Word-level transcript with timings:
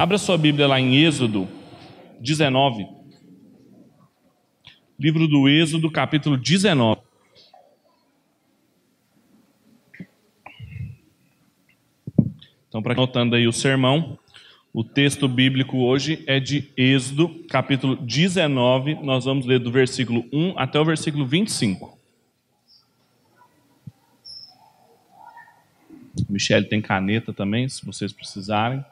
Abra 0.00 0.16
sua 0.16 0.38
Bíblia 0.38 0.66
lá 0.66 0.80
em 0.80 0.96
Êxodo 0.96 1.46
19. 2.20 2.88
Livro 4.98 5.28
do 5.28 5.46
Êxodo, 5.46 5.90
capítulo 5.90 6.38
19. 6.38 7.02
Então, 12.66 12.82
para 12.82 12.94
notando 12.94 13.36
aí 13.36 13.46
o 13.46 13.52
sermão, 13.52 14.18
o 14.72 14.82
texto 14.82 15.28
bíblico 15.28 15.76
hoje 15.76 16.24
é 16.26 16.40
de 16.40 16.72
Êxodo, 16.78 17.28
capítulo 17.50 17.94
19. 17.96 18.94
Nós 19.02 19.26
vamos 19.26 19.44
ler 19.44 19.58
do 19.58 19.70
versículo 19.70 20.24
1 20.32 20.54
até 20.58 20.80
o 20.80 20.84
versículo 20.86 21.26
25. 21.26 21.98
Michele 26.26 26.64
tem 26.64 26.80
caneta 26.80 27.34
também, 27.34 27.68
se 27.68 27.84
vocês 27.84 28.14
precisarem. 28.14 28.82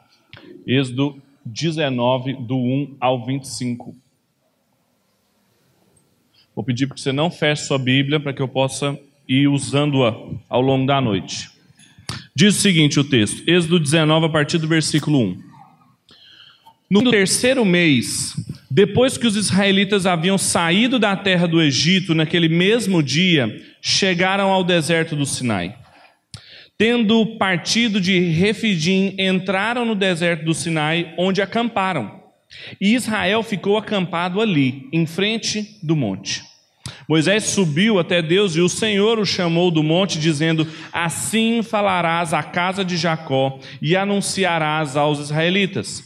Êxodo 0.65 1.21
19, 1.45 2.33
do 2.33 2.57
1 2.57 2.97
ao 2.99 3.25
25. 3.25 3.95
Vou 6.55 6.63
pedir 6.63 6.87
para 6.87 6.95
que 6.95 7.01
você 7.01 7.11
não 7.11 7.31
feche 7.31 7.63
sua 7.63 7.79
Bíblia 7.79 8.19
para 8.19 8.33
que 8.33 8.41
eu 8.41 8.47
possa 8.47 8.99
ir 9.27 9.47
usando-a 9.47 10.15
ao 10.49 10.61
longo 10.61 10.85
da 10.85 10.99
noite. 10.99 11.49
Diz 12.35 12.57
o 12.57 12.61
seguinte 12.61 12.99
o 12.99 13.03
texto, 13.03 13.43
Êxodo 13.49 13.79
19, 13.79 14.25
a 14.25 14.29
partir 14.29 14.57
do 14.57 14.67
versículo 14.67 15.19
1. 15.19 15.43
No 16.89 17.09
terceiro 17.09 17.63
mês, 17.63 18.35
depois 18.69 19.17
que 19.17 19.25
os 19.25 19.35
israelitas 19.35 20.05
haviam 20.05 20.37
saído 20.37 20.99
da 20.99 21.15
terra 21.15 21.47
do 21.47 21.61
Egito, 21.61 22.13
naquele 22.13 22.49
mesmo 22.49 23.01
dia, 23.01 23.63
chegaram 23.81 24.49
ao 24.49 24.63
deserto 24.63 25.15
do 25.15 25.25
Sinai. 25.25 25.78
Tendo 26.79 27.35
partido 27.35 27.99
de 27.99 28.17
Refidim, 28.17 29.13
entraram 29.19 29.83
no 29.83 29.93
deserto 29.93 30.45
do 30.45 30.53
Sinai, 30.53 31.13
onde 31.17 31.41
acamparam. 31.41 32.21
E 32.79 32.95
Israel 32.95 33.43
ficou 33.43 33.77
acampado 33.77 34.39
ali, 34.39 34.87
em 34.93 35.05
frente 35.05 35.77
do 35.83 35.93
monte. 35.93 36.41
Moisés 37.05 37.43
subiu 37.43 37.99
até 37.99 38.21
Deus 38.21 38.55
e 38.55 38.61
o 38.61 38.69
Senhor 38.69 39.19
o 39.19 39.25
chamou 39.25 39.69
do 39.69 39.83
monte, 39.83 40.17
dizendo: 40.17 40.65
Assim 40.93 41.61
falarás 41.61 42.33
à 42.33 42.41
casa 42.41 42.85
de 42.85 42.95
Jacó 42.95 43.59
e 43.81 43.97
anunciarás 43.97 44.95
aos 44.95 45.19
israelitas: 45.19 46.01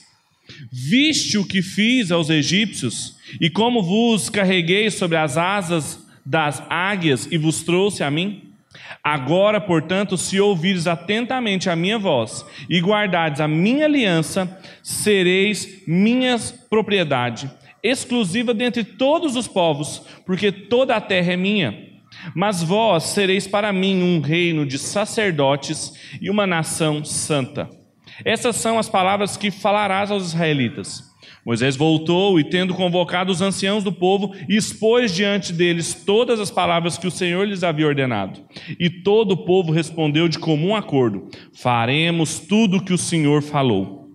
Viste 0.71 1.38
o 1.38 1.45
que 1.45 1.61
fiz 1.61 2.09
aos 2.09 2.31
egípcios 2.31 3.16
e 3.39 3.47
como 3.47 3.83
vos 3.83 4.27
carreguei 4.27 4.89
sobre 4.89 5.17
as 5.17 5.38
asas 5.38 6.03
das 6.25 6.63
águias 6.67 7.27
e 7.31 7.38
vos 7.38 7.61
trouxe 7.61 8.03
a 8.03 8.09
mim? 8.09 8.42
Agora, 9.03 9.59
portanto, 9.59 10.17
se 10.17 10.39
ouvires 10.39 10.88
atentamente 10.88 11.69
a 11.69 11.75
minha 11.75 11.99
voz 11.99 12.45
e 12.69 12.79
guardardes 12.79 13.41
a 13.41 13.47
minha 13.47 13.85
aliança, 13.85 14.59
sereis 14.81 15.83
minha 15.88 16.38
propriedade, 16.69 17.51
exclusiva 17.83 18.53
dentre 18.53 18.83
todos 18.83 19.35
os 19.35 19.47
povos, 19.47 20.03
porque 20.25 20.51
toda 20.51 20.95
a 20.95 21.01
terra 21.01 21.33
é 21.33 21.38
minha. 21.38 21.94
Mas 22.35 22.63
vós 22.63 23.03
sereis 23.05 23.47
para 23.47 23.73
mim 23.73 24.01
um 24.01 24.21
reino 24.21 24.66
de 24.66 24.77
sacerdotes 24.79 25.94
e 26.21 26.29
uma 26.29 26.47
nação 26.47 27.03
santa. 27.03 27.69
Essas 28.23 28.55
são 28.55 28.79
as 28.79 28.88
palavras 28.88 29.35
que 29.35 29.51
falarás 29.51 30.11
aos 30.11 30.27
israelitas. 30.27 31.12
Moisés 31.45 31.75
voltou 31.75 32.39
e, 32.39 32.44
tendo 32.44 32.73
convocado 32.73 33.31
os 33.31 33.41
anciãos 33.41 33.83
do 33.83 33.91
povo, 33.91 34.33
expôs 34.47 35.13
diante 35.13 35.52
deles 35.52 35.94
todas 35.94 36.39
as 36.39 36.50
palavras 36.50 36.97
que 36.97 37.08
o 37.08 37.11
Senhor 37.11 37.45
lhes 37.45 37.63
havia 37.63 37.88
ordenado. 37.88 38.39
E 38.80 38.89
todo 38.89 39.33
o 39.33 39.38
povo 39.45 39.72
respondeu 39.72 40.30
de 40.30 40.39
comum 40.39 40.75
acordo: 40.75 41.27
Faremos 41.52 42.39
tudo 42.39 42.77
o 42.77 42.83
que 42.83 42.94
o 42.94 42.97
Senhor 42.97 43.41
falou. 43.41 44.09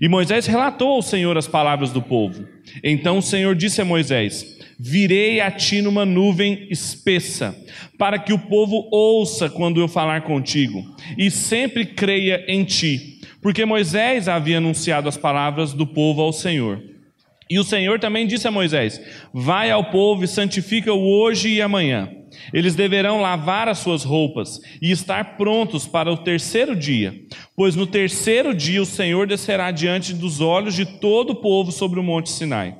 E 0.00 0.08
Moisés 0.08 0.46
relatou 0.46 0.92
ao 0.92 1.02
Senhor 1.02 1.36
as 1.36 1.46
palavras 1.46 1.90
do 1.90 2.00
povo. 2.00 2.46
Então 2.82 3.18
o 3.18 3.22
Senhor 3.22 3.54
disse 3.54 3.82
a 3.82 3.84
Moisés: 3.84 4.58
Virei 4.78 5.40
a 5.40 5.50
ti 5.50 5.82
numa 5.82 6.06
nuvem 6.06 6.66
espessa, 6.70 7.54
para 7.98 8.18
que 8.18 8.32
o 8.32 8.38
povo 8.38 8.88
ouça 8.90 9.50
quando 9.50 9.80
eu 9.80 9.86
falar 9.86 10.22
contigo, 10.22 10.82
e 11.18 11.30
sempre 11.30 11.84
creia 11.84 12.42
em 12.48 12.64
ti 12.64 13.19
porque 13.42 13.64
Moisés 13.64 14.28
havia 14.28 14.58
anunciado 14.58 15.08
as 15.08 15.16
palavras 15.16 15.72
do 15.72 15.86
povo 15.86 16.20
ao 16.20 16.32
Senhor. 16.32 16.82
E 17.50 17.58
o 17.58 17.64
Senhor 17.64 17.98
também 17.98 18.26
disse 18.26 18.46
a 18.46 18.50
Moisés: 18.50 19.00
Vai 19.32 19.70
ao 19.70 19.90
povo 19.90 20.24
e 20.24 20.28
santifica-o 20.28 21.00
hoje 21.00 21.48
e 21.48 21.60
amanhã. 21.60 22.08
Eles 22.52 22.76
deverão 22.76 23.20
lavar 23.20 23.68
as 23.68 23.78
suas 23.78 24.04
roupas 24.04 24.60
e 24.80 24.92
estar 24.92 25.36
prontos 25.36 25.88
para 25.88 26.12
o 26.12 26.18
terceiro 26.18 26.76
dia, 26.76 27.12
pois 27.56 27.74
no 27.74 27.88
terceiro 27.88 28.54
dia 28.54 28.80
o 28.80 28.86
Senhor 28.86 29.26
descerá 29.26 29.72
diante 29.72 30.14
dos 30.14 30.40
olhos 30.40 30.74
de 30.74 30.86
todo 31.00 31.30
o 31.30 31.40
povo 31.40 31.72
sobre 31.72 31.98
o 31.98 32.04
monte 32.04 32.30
Sinai. 32.30 32.76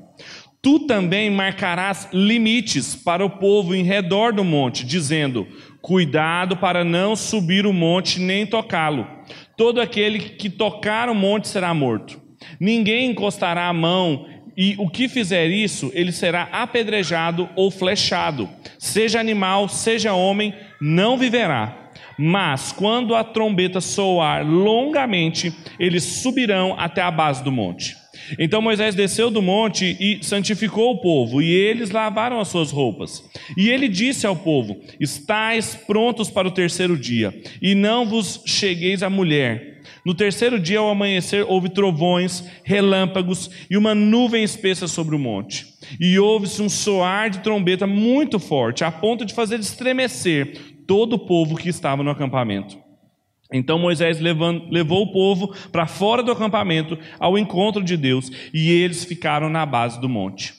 Tu 0.62 0.80
também 0.80 1.30
marcarás 1.30 2.08
limites 2.12 2.94
para 2.94 3.24
o 3.24 3.30
povo 3.30 3.74
em 3.74 3.82
redor 3.82 4.32
do 4.32 4.44
monte, 4.44 4.86
dizendo: 4.86 5.48
Cuidado 5.82 6.56
para 6.56 6.84
não 6.84 7.16
subir 7.16 7.66
o 7.66 7.72
monte 7.72 8.20
nem 8.20 8.46
tocá-lo 8.46 9.19
Todo 9.60 9.78
aquele 9.78 10.20
que 10.20 10.48
tocar 10.48 11.10
o 11.10 11.14
monte 11.14 11.46
será 11.46 11.74
morto. 11.74 12.18
Ninguém 12.58 13.10
encostará 13.10 13.68
a 13.68 13.74
mão, 13.74 14.26
e 14.56 14.74
o 14.78 14.88
que 14.88 15.06
fizer 15.06 15.48
isso, 15.48 15.90
ele 15.92 16.12
será 16.12 16.44
apedrejado 16.50 17.46
ou 17.54 17.70
flechado. 17.70 18.48
Seja 18.78 19.20
animal, 19.20 19.68
seja 19.68 20.14
homem, 20.14 20.54
não 20.80 21.18
viverá. 21.18 21.90
Mas 22.18 22.72
quando 22.72 23.14
a 23.14 23.22
trombeta 23.22 23.82
soar 23.82 24.46
longamente, 24.46 25.52
eles 25.78 26.04
subirão 26.04 26.74
até 26.78 27.02
a 27.02 27.10
base 27.10 27.44
do 27.44 27.52
monte. 27.52 27.99
Então 28.38 28.62
Moisés 28.62 28.94
desceu 28.94 29.30
do 29.30 29.42
monte 29.42 29.96
e 30.00 30.22
santificou 30.22 30.92
o 30.92 31.00
povo, 31.00 31.42
e 31.42 31.50
eles 31.50 31.90
lavaram 31.90 32.40
as 32.40 32.48
suas 32.48 32.70
roupas. 32.70 33.24
E 33.56 33.68
ele 33.68 33.88
disse 33.88 34.26
ao 34.26 34.36
povo: 34.36 34.80
Estais 34.98 35.74
prontos 35.74 36.30
para 36.30 36.48
o 36.48 36.52
terceiro 36.52 36.96
dia, 36.96 37.34
e 37.60 37.74
não 37.74 38.06
vos 38.06 38.42
chegueis 38.46 39.02
à 39.02 39.10
mulher. 39.10 39.80
No 40.04 40.14
terceiro 40.14 40.58
dia, 40.58 40.78
ao 40.78 40.88
amanhecer, 40.88 41.44
houve 41.46 41.68
trovões, 41.68 42.44
relâmpagos 42.64 43.50
e 43.70 43.76
uma 43.76 43.94
nuvem 43.94 44.42
espessa 44.42 44.88
sobre 44.88 45.14
o 45.14 45.18
monte. 45.18 45.66
E 46.00 46.18
houve-se 46.18 46.62
um 46.62 46.68
soar 46.68 47.28
de 47.28 47.40
trombeta 47.40 47.86
muito 47.86 48.38
forte, 48.38 48.84
a 48.84 48.90
ponto 48.90 49.24
de 49.24 49.34
fazer 49.34 49.60
estremecer 49.60 50.56
todo 50.86 51.14
o 51.14 51.18
povo 51.18 51.56
que 51.56 51.68
estava 51.68 52.02
no 52.02 52.10
acampamento. 52.10 52.78
Então 53.52 53.78
Moisés 53.78 54.20
levou 54.20 55.02
o 55.02 55.12
povo 55.12 55.54
para 55.72 55.86
fora 55.86 56.22
do 56.22 56.32
acampamento 56.32 56.98
ao 57.18 57.36
encontro 57.36 57.82
de 57.82 57.96
Deus 57.96 58.30
e 58.54 58.70
eles 58.70 59.04
ficaram 59.04 59.48
na 59.48 59.66
base 59.66 60.00
do 60.00 60.08
monte. 60.08 60.54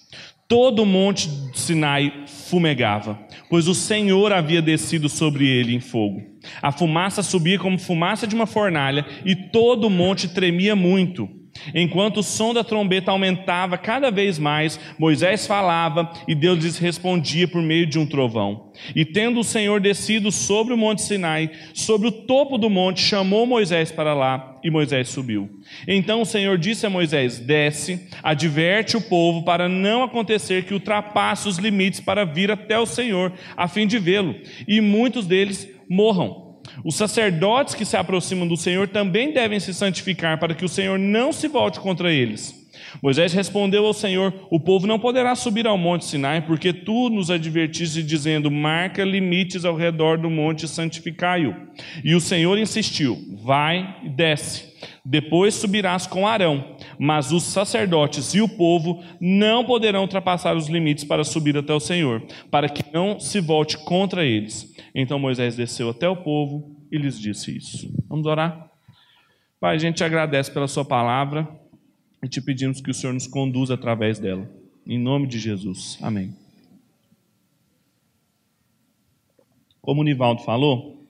Todo 0.48 0.84
o 0.84 0.86
monte 0.86 1.30
Sinai 1.54 2.26
fumegava, 2.28 3.18
pois 3.50 3.70
o 3.70 3.74
Senhor 3.74 4.34
havia 4.34 4.62
descido 4.62 5.08
sobre 5.08 5.48
ele 5.48 5.74
em 5.74 5.80
fogo. 5.80 6.22
A 6.62 6.74
fumaça 6.74 7.24
subia 7.24 7.58
como 7.58 7.80
fumaça 7.80 8.28
de 8.28 8.36
uma 8.36 8.46
fornalha 8.46 9.06
e 9.24 9.34
todo 9.34 9.88
o 9.88 9.90
monte 9.90 10.28
tremia 10.28 10.76
muito. 10.76 11.41
Enquanto 11.74 12.18
o 12.18 12.24
som 12.24 12.54
da 12.54 12.64
trombeta 12.64 13.12
aumentava 13.12 13.78
cada 13.78 14.10
vez 14.10 14.40
mais, 14.40 14.80
Moisés 14.98 15.46
falava 15.46 16.12
e 16.28 16.34
Deus 16.34 16.64
lhes 16.64 16.78
respondia 16.78 17.48
por 17.48 17.62
meio 17.62 17.86
de 17.86 18.00
um 18.00 18.06
trovão. 18.06 18.72
E 18.96 19.06
tendo 19.06 19.40
o 19.40 19.44
Senhor 19.44 19.80
descido 19.80 20.32
sobre 20.32 20.74
o 20.74 20.78
monte 20.78 21.02
Sinai, 21.02 21.52
sobre 21.74 22.08
o 22.08 22.12
topo 22.12 22.58
do 22.58 22.70
monte, 22.70 23.02
chamou 23.02 23.46
Moisés 23.46 23.92
para 23.92 24.14
lá 24.14 24.60
e 24.64 24.72
Moisés 24.72 25.10
subiu. 25.10 25.50
Então 25.88 26.22
o 26.22 26.26
Senhor 26.26 26.58
disse 26.58 26.86
a 26.86 26.90
Moisés: 26.90 27.40
Desce, 27.40 28.08
adverte 28.24 28.98
o 28.98 29.02
povo 29.02 29.44
para 29.44 29.70
não 29.70 30.04
acontecer 30.04 30.66
que 30.66 30.74
ultrapasse 30.74 31.48
os 31.48 31.58
limites 31.58 32.00
para 32.00 32.26
vir 32.26 32.52
até 32.52 32.80
o 32.80 32.86
Senhor, 32.86 33.32
a 33.56 33.68
fim 33.68 33.86
de 33.86 34.00
vê-lo, 34.00 34.36
e 34.68 34.82
muitos 34.82 35.28
deles 35.28 35.68
morram. 35.90 36.51
Os 36.84 36.96
sacerdotes 36.96 37.76
que 37.76 37.86
se 37.86 37.98
aproximam 37.98 38.48
do 38.48 38.58
Senhor 38.58 38.88
também 38.88 39.34
devem 39.34 39.60
se 39.60 39.74
santificar 39.74 40.40
para 40.40 40.54
que 40.54 40.66
o 40.66 40.70
Senhor 40.70 40.98
não 40.98 41.32
se 41.32 41.48
volte 41.48 41.80
contra 41.80 42.12
eles. 42.12 42.62
Moisés 43.02 43.34
respondeu 43.34 43.86
ao 43.86 43.94
Senhor: 43.94 44.34
O 44.50 44.60
povo 44.60 44.88
não 44.88 45.00
poderá 45.00 45.36
subir 45.36 45.68
ao 45.68 45.78
monte 45.78 46.06
Sinai, 46.06 46.42
porque 46.42 46.74
tu 46.74 47.10
nos 47.10 47.30
advertiste 47.30 48.02
dizendo: 48.04 48.50
Marca 48.50 49.04
limites 49.04 49.66
ao 49.66 49.76
redor 49.76 50.18
do 50.18 50.30
monte 50.30 50.64
e 50.64 50.68
santificai-o. 50.68 51.56
E 52.04 52.16
o 52.16 52.22
Senhor 52.22 52.58
insistiu: 52.58 53.18
Vai 53.44 53.98
e 54.04 54.10
desce. 54.10 54.72
Depois 55.06 55.56
subirás 55.56 56.08
com 56.08 56.28
Arão, 56.28 56.76
mas 56.98 57.32
os 57.32 57.44
sacerdotes 57.44 58.34
e 58.34 58.42
o 58.42 58.50
povo 58.50 59.04
não 59.20 59.64
poderão 59.64 60.02
ultrapassar 60.02 60.56
os 60.56 60.68
limites 60.68 61.04
para 61.04 61.24
subir 61.24 61.56
até 61.58 61.74
o 61.74 61.80
Senhor, 61.80 62.24
para 62.50 62.70
que 62.70 62.84
não 62.92 63.20
se 63.20 63.40
volte 63.40 63.78
contra 63.78 64.26
eles. 64.26 64.71
Então 64.94 65.18
Moisés 65.18 65.56
desceu 65.56 65.90
até 65.90 66.08
o 66.08 66.18
povo 66.18 66.76
e 66.92 66.98
lhes 66.98 67.20
disse 67.20 67.56
isso. 67.56 67.94
Vamos 68.08 68.26
orar? 68.26 68.70
Pai, 69.60 69.76
a 69.76 69.80
gente 69.80 69.98
te 69.98 70.04
agradece 70.04 70.52
pela 70.52 70.68
Sua 70.68 70.84
palavra 70.84 71.48
e 72.24 72.28
te 72.28 72.42
pedimos 72.42 72.82
que 72.82 72.92
o 72.92 72.94
Senhor 72.94 73.14
nos 73.14 73.28
conduza 73.28 73.76
através 73.76 74.20
dela. 74.20 74.50
Em 74.86 75.00
nome 75.00 75.28
de 75.28 75.40
Jesus. 75.40 75.98
Amém. 76.02 76.36
Como 79.82 80.02
o 80.02 80.04
Nivaldo 80.04 80.44
falou, 80.44 81.08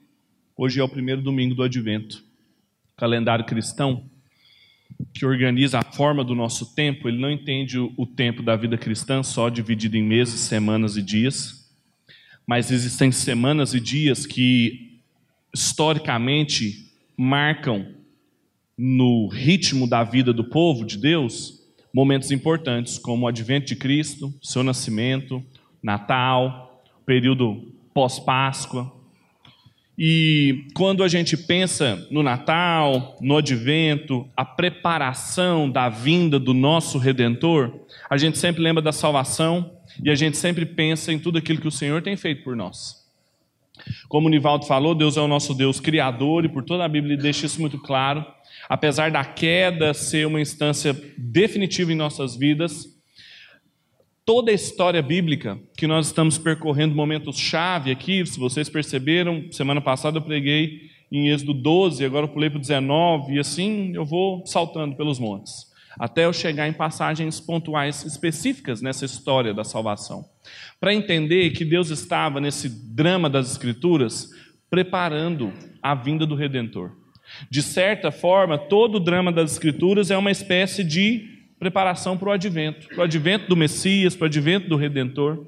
hoje 0.55 0.79
é 0.79 0.83
o 0.83 0.89
primeiro 0.89 1.21
domingo 1.21 1.55
do 1.55 1.63
advento. 1.63 2.23
calendário 2.95 3.45
cristão. 3.45 4.09
que 5.13 5.25
organiza 5.25 5.79
a 5.79 5.83
forma 5.83 6.23
do 6.23 6.35
nosso 6.35 6.75
tempo, 6.75 7.07
ele 7.07 7.17
não 7.17 7.31
entende 7.31 7.79
o, 7.79 7.93
o 7.97 8.05
tempo 8.05 8.43
da 8.43 8.55
vida 8.55 8.77
cristã 8.77 9.23
só 9.23 9.49
dividido 9.49 9.97
em 9.97 10.03
meses, 10.03 10.39
semanas 10.41 10.95
e 10.95 11.01
dias, 11.01 11.60
mas 12.51 12.69
existem 12.69 13.13
semanas 13.13 13.73
e 13.73 13.79
dias 13.79 14.25
que 14.25 14.99
historicamente 15.53 16.91
marcam 17.15 17.87
no 18.77 19.29
ritmo 19.29 19.87
da 19.87 20.03
vida 20.03 20.33
do 20.33 20.43
povo 20.43 20.83
de 20.83 20.97
Deus 20.97 21.61
momentos 21.93 22.29
importantes, 22.29 22.97
como 22.97 23.23
o 23.23 23.27
advento 23.29 23.67
de 23.67 23.77
Cristo, 23.77 24.33
seu 24.41 24.63
nascimento, 24.63 25.41
Natal, 25.81 26.83
período 27.05 27.71
pós-Páscoa. 27.93 28.91
E 29.97 30.67
quando 30.73 31.05
a 31.05 31.07
gente 31.07 31.37
pensa 31.37 32.05
no 32.11 32.21
Natal, 32.21 33.17
no 33.21 33.37
advento, 33.37 34.27
a 34.35 34.43
preparação 34.43 35.69
da 35.69 35.87
vinda 35.87 36.37
do 36.37 36.53
nosso 36.53 36.97
redentor, 36.97 37.73
a 38.09 38.17
gente 38.17 38.37
sempre 38.37 38.61
lembra 38.61 38.81
da 38.81 38.91
salvação 38.91 39.71
e 40.03 40.09
a 40.09 40.15
gente 40.15 40.37
sempre 40.37 40.65
pensa 40.65 41.11
em 41.11 41.19
tudo 41.19 41.37
aquilo 41.37 41.61
que 41.61 41.67
o 41.67 41.71
Senhor 41.71 42.01
tem 42.01 42.15
feito 42.15 42.43
por 42.43 42.55
nós. 42.55 43.01
Como 44.07 44.27
o 44.27 44.29
Nivaldo 44.29 44.65
falou, 44.65 44.93
Deus 44.93 45.17
é 45.17 45.21
o 45.21 45.27
nosso 45.27 45.53
Deus 45.53 45.79
criador 45.79 46.45
e 46.45 46.49
por 46.49 46.63
toda 46.63 46.85
a 46.85 46.89
Bíblia 46.89 47.13
ele 47.13 47.21
deixa 47.21 47.45
isso 47.45 47.59
muito 47.59 47.79
claro. 47.79 48.25
Apesar 48.69 49.11
da 49.11 49.23
queda 49.23 49.93
ser 49.93 50.27
uma 50.27 50.41
instância 50.41 50.93
definitiva 51.17 51.91
em 51.91 51.95
nossas 51.95 52.35
vidas, 52.35 52.87
toda 54.25 54.51
a 54.51 54.53
história 54.53 55.01
bíblica 55.01 55.59
que 55.75 55.87
nós 55.87 56.07
estamos 56.07 56.37
percorrendo 56.37 56.95
momentos 56.95 57.37
chave 57.37 57.91
aqui, 57.91 58.25
se 58.25 58.39
vocês 58.39 58.69
perceberam, 58.69 59.51
semana 59.51 59.81
passada 59.81 60.17
eu 60.17 60.21
preguei 60.21 60.91
em 61.11 61.29
Êxodo 61.29 61.53
12, 61.53 62.05
agora 62.05 62.25
eu 62.25 62.29
pulei 62.29 62.49
para 62.49 62.57
o 62.57 62.61
19 62.61 63.33
e 63.33 63.39
assim 63.39 63.93
eu 63.93 64.05
vou 64.05 64.45
saltando 64.45 64.95
pelos 64.95 65.19
montes, 65.19 65.70
até 66.01 66.25
eu 66.25 66.33
chegar 66.33 66.67
em 66.67 66.73
passagens 66.73 67.39
pontuais 67.39 68.03
específicas 68.03 68.81
nessa 68.81 69.05
história 69.05 69.53
da 69.53 69.63
salvação. 69.63 70.25
Para 70.79 70.95
entender 70.95 71.51
que 71.51 71.63
Deus 71.63 71.91
estava 71.91 72.41
nesse 72.41 72.67
drama 72.67 73.29
das 73.29 73.51
escrituras 73.51 74.31
preparando 74.67 75.53
a 75.79 75.93
vinda 75.93 76.25
do 76.25 76.33
redentor. 76.33 76.93
De 77.51 77.61
certa 77.61 78.09
forma, 78.09 78.57
todo 78.57 78.95
o 78.95 78.99
drama 78.99 79.31
das 79.31 79.51
Escrituras 79.51 80.09
é 80.09 80.17
uma 80.17 80.31
espécie 80.31 80.83
de 80.83 81.29
preparação 81.59 82.17
para 82.17 82.29
o 82.29 82.31
advento 82.31 82.87
para 82.87 83.01
o 83.01 83.03
advento 83.03 83.47
do 83.47 83.55
Messias, 83.55 84.15
para 84.15 84.25
o 84.25 84.27
advento 84.27 84.67
do 84.67 84.77
Redentor. 84.77 85.45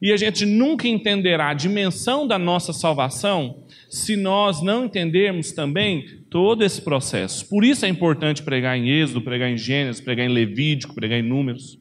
E 0.00 0.12
a 0.12 0.16
gente 0.16 0.46
nunca 0.46 0.86
entenderá 0.86 1.48
a 1.48 1.54
dimensão 1.54 2.28
da 2.28 2.38
nossa 2.38 2.72
salvação 2.72 3.64
se 3.88 4.14
nós 4.14 4.62
não 4.62 4.84
entendermos 4.84 5.50
também 5.50 6.19
todo 6.30 6.64
esse 6.64 6.80
processo. 6.80 7.46
Por 7.48 7.64
isso 7.64 7.84
é 7.84 7.88
importante 7.88 8.42
pregar 8.42 8.78
em 8.78 8.88
Êxodo, 8.88 9.20
pregar 9.20 9.50
em 9.50 9.58
Gênesis, 9.58 10.00
pregar 10.00 10.24
em 10.24 10.32
Levítico, 10.32 10.94
pregar 10.94 11.18
em 11.18 11.22
Números. 11.22 11.78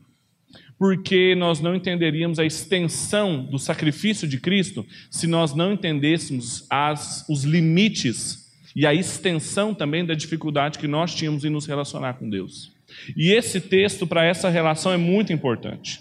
Porque 0.77 1.35
nós 1.35 1.59
não 1.59 1.75
entenderíamos 1.75 2.39
a 2.39 2.45
extensão 2.45 3.43
do 3.43 3.59
sacrifício 3.59 4.27
de 4.27 4.39
Cristo 4.39 4.85
se 5.11 5.27
nós 5.27 5.53
não 5.53 5.73
entendêssemos 5.73 6.65
as, 6.69 7.25
os 7.29 7.43
limites 7.43 8.49
e 8.75 8.85
a 8.85 8.93
extensão 8.93 9.73
também 9.73 10.05
da 10.05 10.13
dificuldade 10.13 10.79
que 10.79 10.87
nós 10.87 11.13
tínhamos 11.13 11.43
em 11.43 11.49
nos 11.49 11.65
relacionar 11.65 12.13
com 12.13 12.29
Deus. 12.29 12.71
E 13.15 13.31
esse 13.31 13.61
texto, 13.61 14.07
para 14.07 14.25
essa 14.25 14.49
relação, 14.49 14.91
é 14.91 14.97
muito 14.97 15.33
importante. 15.33 15.99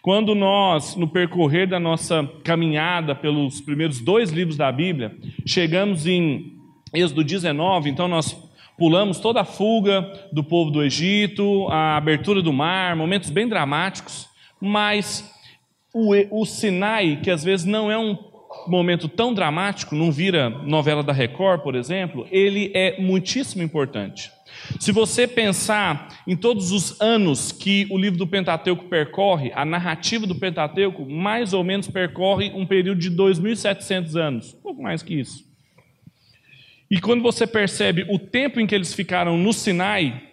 Quando 0.00 0.34
nós, 0.34 0.96
no 0.96 1.08
percorrer 1.08 1.68
da 1.68 1.78
nossa 1.78 2.28
caminhada 2.42 3.14
pelos 3.14 3.60
primeiros 3.60 4.00
dois 4.00 4.30
livros 4.30 4.56
da 4.56 4.70
Bíblia, 4.72 5.16
chegamos 5.46 6.06
em 6.06 6.61
Êxodo 6.94 7.24
19, 7.24 7.88
então 7.88 8.06
nós 8.06 8.36
pulamos 8.76 9.18
toda 9.18 9.40
a 9.40 9.44
fuga 9.44 10.02
do 10.32 10.44
povo 10.44 10.70
do 10.70 10.82
Egito, 10.82 11.66
a 11.68 11.96
abertura 11.96 12.42
do 12.42 12.52
mar, 12.52 12.96
momentos 12.96 13.30
bem 13.30 13.48
dramáticos, 13.48 14.28
mas 14.60 15.30
o, 15.94 16.40
o 16.40 16.44
Sinai, 16.44 17.20
que 17.22 17.30
às 17.30 17.42
vezes 17.44 17.64
não 17.64 17.90
é 17.90 17.98
um 17.98 18.16
momento 18.66 19.08
tão 19.08 19.32
dramático, 19.32 19.94
não 19.94 20.12
vira 20.12 20.50
novela 20.50 21.02
da 21.02 21.12
Record, 21.12 21.62
por 21.62 21.74
exemplo, 21.74 22.26
ele 22.30 22.70
é 22.74 23.00
muitíssimo 23.00 23.62
importante. 23.62 24.30
Se 24.78 24.92
você 24.92 25.26
pensar 25.26 26.22
em 26.26 26.36
todos 26.36 26.72
os 26.72 27.00
anos 27.00 27.50
que 27.52 27.86
o 27.90 27.98
livro 27.98 28.18
do 28.18 28.26
Pentateuco 28.26 28.84
percorre, 28.84 29.50
a 29.54 29.64
narrativa 29.64 30.26
do 30.26 30.34
Pentateuco 30.34 31.08
mais 31.08 31.52
ou 31.52 31.64
menos 31.64 31.88
percorre 31.88 32.52
um 32.54 32.66
período 32.66 33.00
de 33.00 33.10
2.700 33.10 34.14
anos, 34.16 34.52
pouco 34.62 34.82
mais 34.82 35.02
que 35.02 35.14
isso. 35.14 35.51
E 36.92 37.00
quando 37.00 37.22
você 37.22 37.46
percebe 37.46 38.04
o 38.10 38.18
tempo 38.18 38.60
em 38.60 38.66
que 38.66 38.74
eles 38.74 38.92
ficaram 38.92 39.38
no 39.38 39.50
Sinai, 39.54 40.24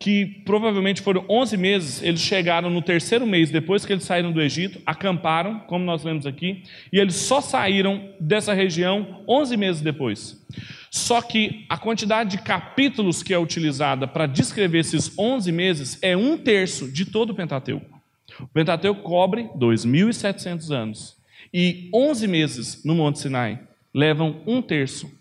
que 0.00 0.26
provavelmente 0.44 1.00
foram 1.00 1.24
11 1.28 1.56
meses, 1.56 2.02
eles 2.02 2.20
chegaram 2.20 2.68
no 2.68 2.82
terceiro 2.82 3.24
mês, 3.24 3.52
depois 3.52 3.86
que 3.86 3.92
eles 3.92 4.02
saíram 4.02 4.32
do 4.32 4.42
Egito, 4.42 4.80
acamparam, 4.84 5.60
como 5.60 5.84
nós 5.84 6.02
lemos 6.02 6.26
aqui, 6.26 6.64
e 6.92 6.98
eles 6.98 7.14
só 7.14 7.40
saíram 7.40 8.12
dessa 8.18 8.52
região 8.52 9.22
11 9.28 9.56
meses 9.56 9.80
depois. 9.80 10.44
Só 10.90 11.22
que 11.22 11.64
a 11.68 11.78
quantidade 11.78 12.32
de 12.32 12.42
capítulos 12.42 13.22
que 13.22 13.32
é 13.32 13.38
utilizada 13.38 14.08
para 14.08 14.26
descrever 14.26 14.80
esses 14.80 15.16
11 15.16 15.52
meses 15.52 15.98
é 16.02 16.16
um 16.16 16.36
terço 16.36 16.90
de 16.90 17.04
todo 17.04 17.30
o 17.30 17.34
Pentateuco. 17.36 17.96
O 18.40 18.48
Pentateuco 18.48 19.02
cobre 19.02 19.44
2.700 19.56 20.74
anos. 20.74 21.16
E 21.54 21.88
11 21.94 22.26
meses 22.26 22.84
no 22.84 22.96
Monte 22.96 23.20
Sinai 23.20 23.60
levam 23.94 24.42
um 24.48 24.60
terço 24.60 25.16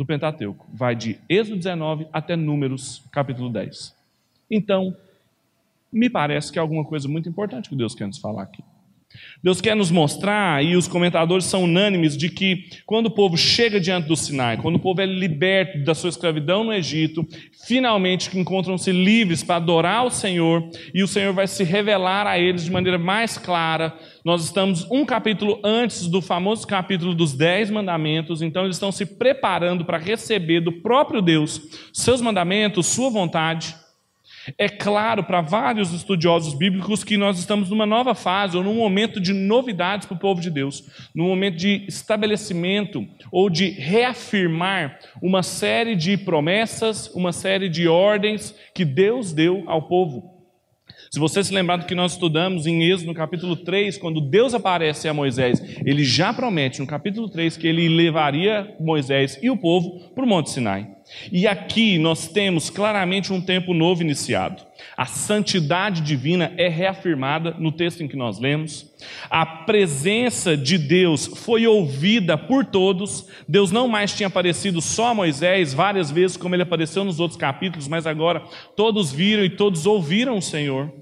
do 0.00 0.06
Pentateuco. 0.06 0.66
Vai 0.72 0.96
de 0.96 1.20
Êxodo 1.28 1.58
19 1.58 2.06
até 2.10 2.34
Números, 2.34 3.04
capítulo 3.12 3.50
10. 3.50 3.94
Então, 4.50 4.96
me 5.92 6.08
parece 6.08 6.50
que 6.50 6.58
é 6.58 6.62
alguma 6.62 6.86
coisa 6.86 7.06
muito 7.06 7.28
importante 7.28 7.68
que 7.68 7.76
Deus 7.76 7.94
quer 7.94 8.06
nos 8.06 8.16
falar 8.16 8.44
aqui. 8.44 8.64
Deus 9.42 9.60
quer 9.60 9.74
nos 9.74 9.90
mostrar, 9.90 10.62
e 10.64 10.76
os 10.76 10.86
comentadores 10.86 11.46
são 11.46 11.64
unânimes, 11.64 12.16
de 12.16 12.28
que 12.28 12.66
quando 12.84 13.06
o 13.06 13.10
povo 13.10 13.36
chega 13.36 13.80
diante 13.80 14.06
do 14.06 14.16
Sinai, 14.16 14.58
quando 14.58 14.76
o 14.76 14.80
povo 14.80 15.00
é 15.00 15.06
liberto 15.06 15.82
da 15.82 15.94
sua 15.94 16.10
escravidão 16.10 16.62
no 16.62 16.72
Egito, 16.72 17.26
finalmente 17.66 18.38
encontram-se 18.38 18.92
livres 18.92 19.42
para 19.42 19.56
adorar 19.56 20.04
o 20.04 20.10
Senhor, 20.10 20.68
e 20.94 21.02
o 21.02 21.08
Senhor 21.08 21.32
vai 21.32 21.46
se 21.46 21.64
revelar 21.64 22.26
a 22.26 22.38
eles 22.38 22.64
de 22.64 22.70
maneira 22.70 22.98
mais 22.98 23.38
clara. 23.38 23.96
Nós 24.24 24.44
estamos 24.44 24.86
um 24.90 25.04
capítulo 25.04 25.58
antes 25.64 26.06
do 26.06 26.20
famoso 26.20 26.66
capítulo 26.66 27.14
dos 27.14 27.32
Dez 27.32 27.70
Mandamentos, 27.70 28.42
então 28.42 28.64
eles 28.64 28.76
estão 28.76 28.92
se 28.92 29.06
preparando 29.06 29.84
para 29.84 29.98
receber 29.98 30.60
do 30.60 30.72
próprio 30.72 31.22
Deus 31.22 31.60
seus 31.92 32.20
mandamentos, 32.20 32.86
sua 32.86 33.08
vontade. 33.08 33.79
É 34.56 34.68
claro 34.68 35.24
para 35.24 35.40
vários 35.40 35.92
estudiosos 35.92 36.54
bíblicos 36.54 37.04
que 37.04 37.16
nós 37.16 37.38
estamos 37.38 37.70
numa 37.70 37.86
nova 37.86 38.14
fase, 38.14 38.56
ou 38.56 38.64
num 38.64 38.74
momento 38.74 39.20
de 39.20 39.32
novidades 39.32 40.06
para 40.06 40.16
o 40.16 40.20
povo 40.20 40.40
de 40.40 40.50
Deus, 40.50 40.84
num 41.14 41.24
momento 41.24 41.56
de 41.56 41.84
estabelecimento 41.88 43.06
ou 43.30 43.50
de 43.50 43.70
reafirmar 43.70 44.98
uma 45.22 45.42
série 45.42 45.94
de 45.94 46.16
promessas, 46.16 47.08
uma 47.14 47.32
série 47.32 47.68
de 47.68 47.88
ordens 47.88 48.54
que 48.74 48.84
Deus 48.84 49.32
deu 49.32 49.64
ao 49.66 49.82
povo. 49.82 50.40
Se 51.10 51.18
você 51.18 51.42
se 51.42 51.52
lembrar 51.52 51.76
do 51.76 51.86
que 51.86 51.94
nós 51.94 52.12
estudamos 52.12 52.68
em 52.68 52.84
Êxodo, 52.84 53.08
no 53.08 53.14
capítulo 53.14 53.56
3, 53.56 53.98
quando 53.98 54.20
Deus 54.20 54.54
aparece 54.54 55.08
a 55.08 55.14
Moisés, 55.14 55.60
ele 55.84 56.04
já 56.04 56.32
promete 56.32 56.78
no 56.78 56.86
capítulo 56.86 57.28
3 57.28 57.56
que 57.56 57.66
ele 57.66 57.88
levaria 57.88 58.76
Moisés 58.78 59.36
e 59.42 59.50
o 59.50 59.56
povo 59.56 60.12
para 60.14 60.24
o 60.24 60.28
Monte 60.28 60.50
Sinai. 60.50 60.88
E 61.30 61.46
aqui 61.46 61.98
nós 61.98 62.28
temos 62.28 62.70
claramente 62.70 63.32
um 63.32 63.40
tempo 63.40 63.74
novo 63.74 64.02
iniciado. 64.02 64.62
A 64.96 65.06
santidade 65.06 66.00
divina 66.00 66.52
é 66.56 66.68
reafirmada 66.68 67.54
no 67.58 67.72
texto 67.72 68.02
em 68.02 68.08
que 68.08 68.16
nós 68.16 68.38
lemos. 68.38 68.90
A 69.28 69.44
presença 69.44 70.56
de 70.56 70.78
Deus 70.78 71.26
foi 71.26 71.66
ouvida 71.66 72.36
por 72.36 72.64
todos. 72.64 73.26
Deus 73.48 73.70
não 73.70 73.88
mais 73.88 74.14
tinha 74.14 74.26
aparecido 74.26 74.80
só 74.80 75.08
a 75.08 75.14
Moisés 75.14 75.74
várias 75.74 76.10
vezes, 76.10 76.36
como 76.36 76.54
ele 76.54 76.62
apareceu 76.62 77.04
nos 77.04 77.20
outros 77.20 77.38
capítulos, 77.38 77.88
mas 77.88 78.06
agora 78.06 78.42
todos 78.76 79.12
viram 79.12 79.44
e 79.44 79.50
todos 79.50 79.86
ouviram 79.86 80.36
o 80.36 80.42
Senhor. 80.42 80.92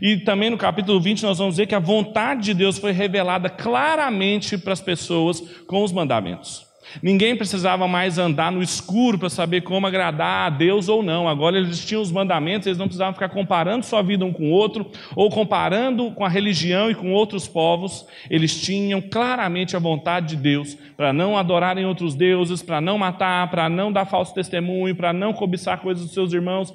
E 0.00 0.18
também 0.18 0.50
no 0.50 0.58
capítulo 0.58 1.00
20 1.00 1.22
nós 1.22 1.38
vamos 1.38 1.56
ver 1.56 1.66
que 1.66 1.74
a 1.74 1.80
vontade 1.80 2.42
de 2.42 2.54
Deus 2.54 2.78
foi 2.78 2.92
revelada 2.92 3.48
claramente 3.50 4.56
para 4.56 4.72
as 4.72 4.80
pessoas 4.80 5.40
com 5.66 5.82
os 5.82 5.92
mandamentos. 5.92 6.67
Ninguém 7.02 7.36
precisava 7.36 7.86
mais 7.86 8.18
andar 8.18 8.50
no 8.50 8.62
escuro 8.62 9.18
para 9.18 9.28
saber 9.28 9.62
como 9.62 9.86
agradar 9.86 10.46
a 10.46 10.50
Deus 10.50 10.88
ou 10.88 11.02
não. 11.02 11.28
Agora 11.28 11.56
eles 11.56 11.84
tinham 11.84 12.02
os 12.02 12.10
mandamentos, 12.10 12.66
eles 12.66 12.78
não 12.78 12.86
precisavam 12.86 13.14
ficar 13.14 13.28
comparando 13.28 13.84
sua 13.84 14.02
vida 14.02 14.24
um 14.24 14.32
com 14.32 14.50
o 14.50 14.52
outro, 14.52 14.90
ou 15.14 15.30
comparando 15.30 16.10
com 16.12 16.24
a 16.24 16.28
religião 16.28 16.90
e 16.90 16.94
com 16.94 17.12
outros 17.12 17.46
povos. 17.46 18.06
Eles 18.30 18.60
tinham 18.60 19.00
claramente 19.00 19.76
a 19.76 19.78
vontade 19.78 20.28
de 20.28 20.36
Deus 20.36 20.74
para 20.96 21.12
não 21.12 21.36
adorarem 21.36 21.84
outros 21.84 22.14
deuses, 22.14 22.62
para 22.62 22.80
não 22.80 22.98
matar, 22.98 23.50
para 23.50 23.68
não 23.68 23.92
dar 23.92 24.06
falso 24.06 24.34
testemunho, 24.34 24.96
para 24.96 25.12
não 25.12 25.32
cobiçar 25.32 25.80
coisas 25.80 26.04
dos 26.04 26.14
seus 26.14 26.32
irmãos. 26.32 26.72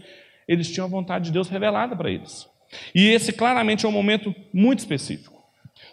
Eles 0.48 0.72
tinham 0.72 0.88
a 0.88 0.89
vontade 0.89 1.25
de 1.25 1.32
Deus 1.32 1.50
revelada 1.50 1.96
para 1.96 2.12
eles. 2.12 2.48
E 2.93 3.08
esse 3.10 3.32
claramente 3.32 3.86
é 3.86 3.89
um 3.89 3.91
momento 3.91 4.34
muito 4.53 4.79
específico. 4.79 5.33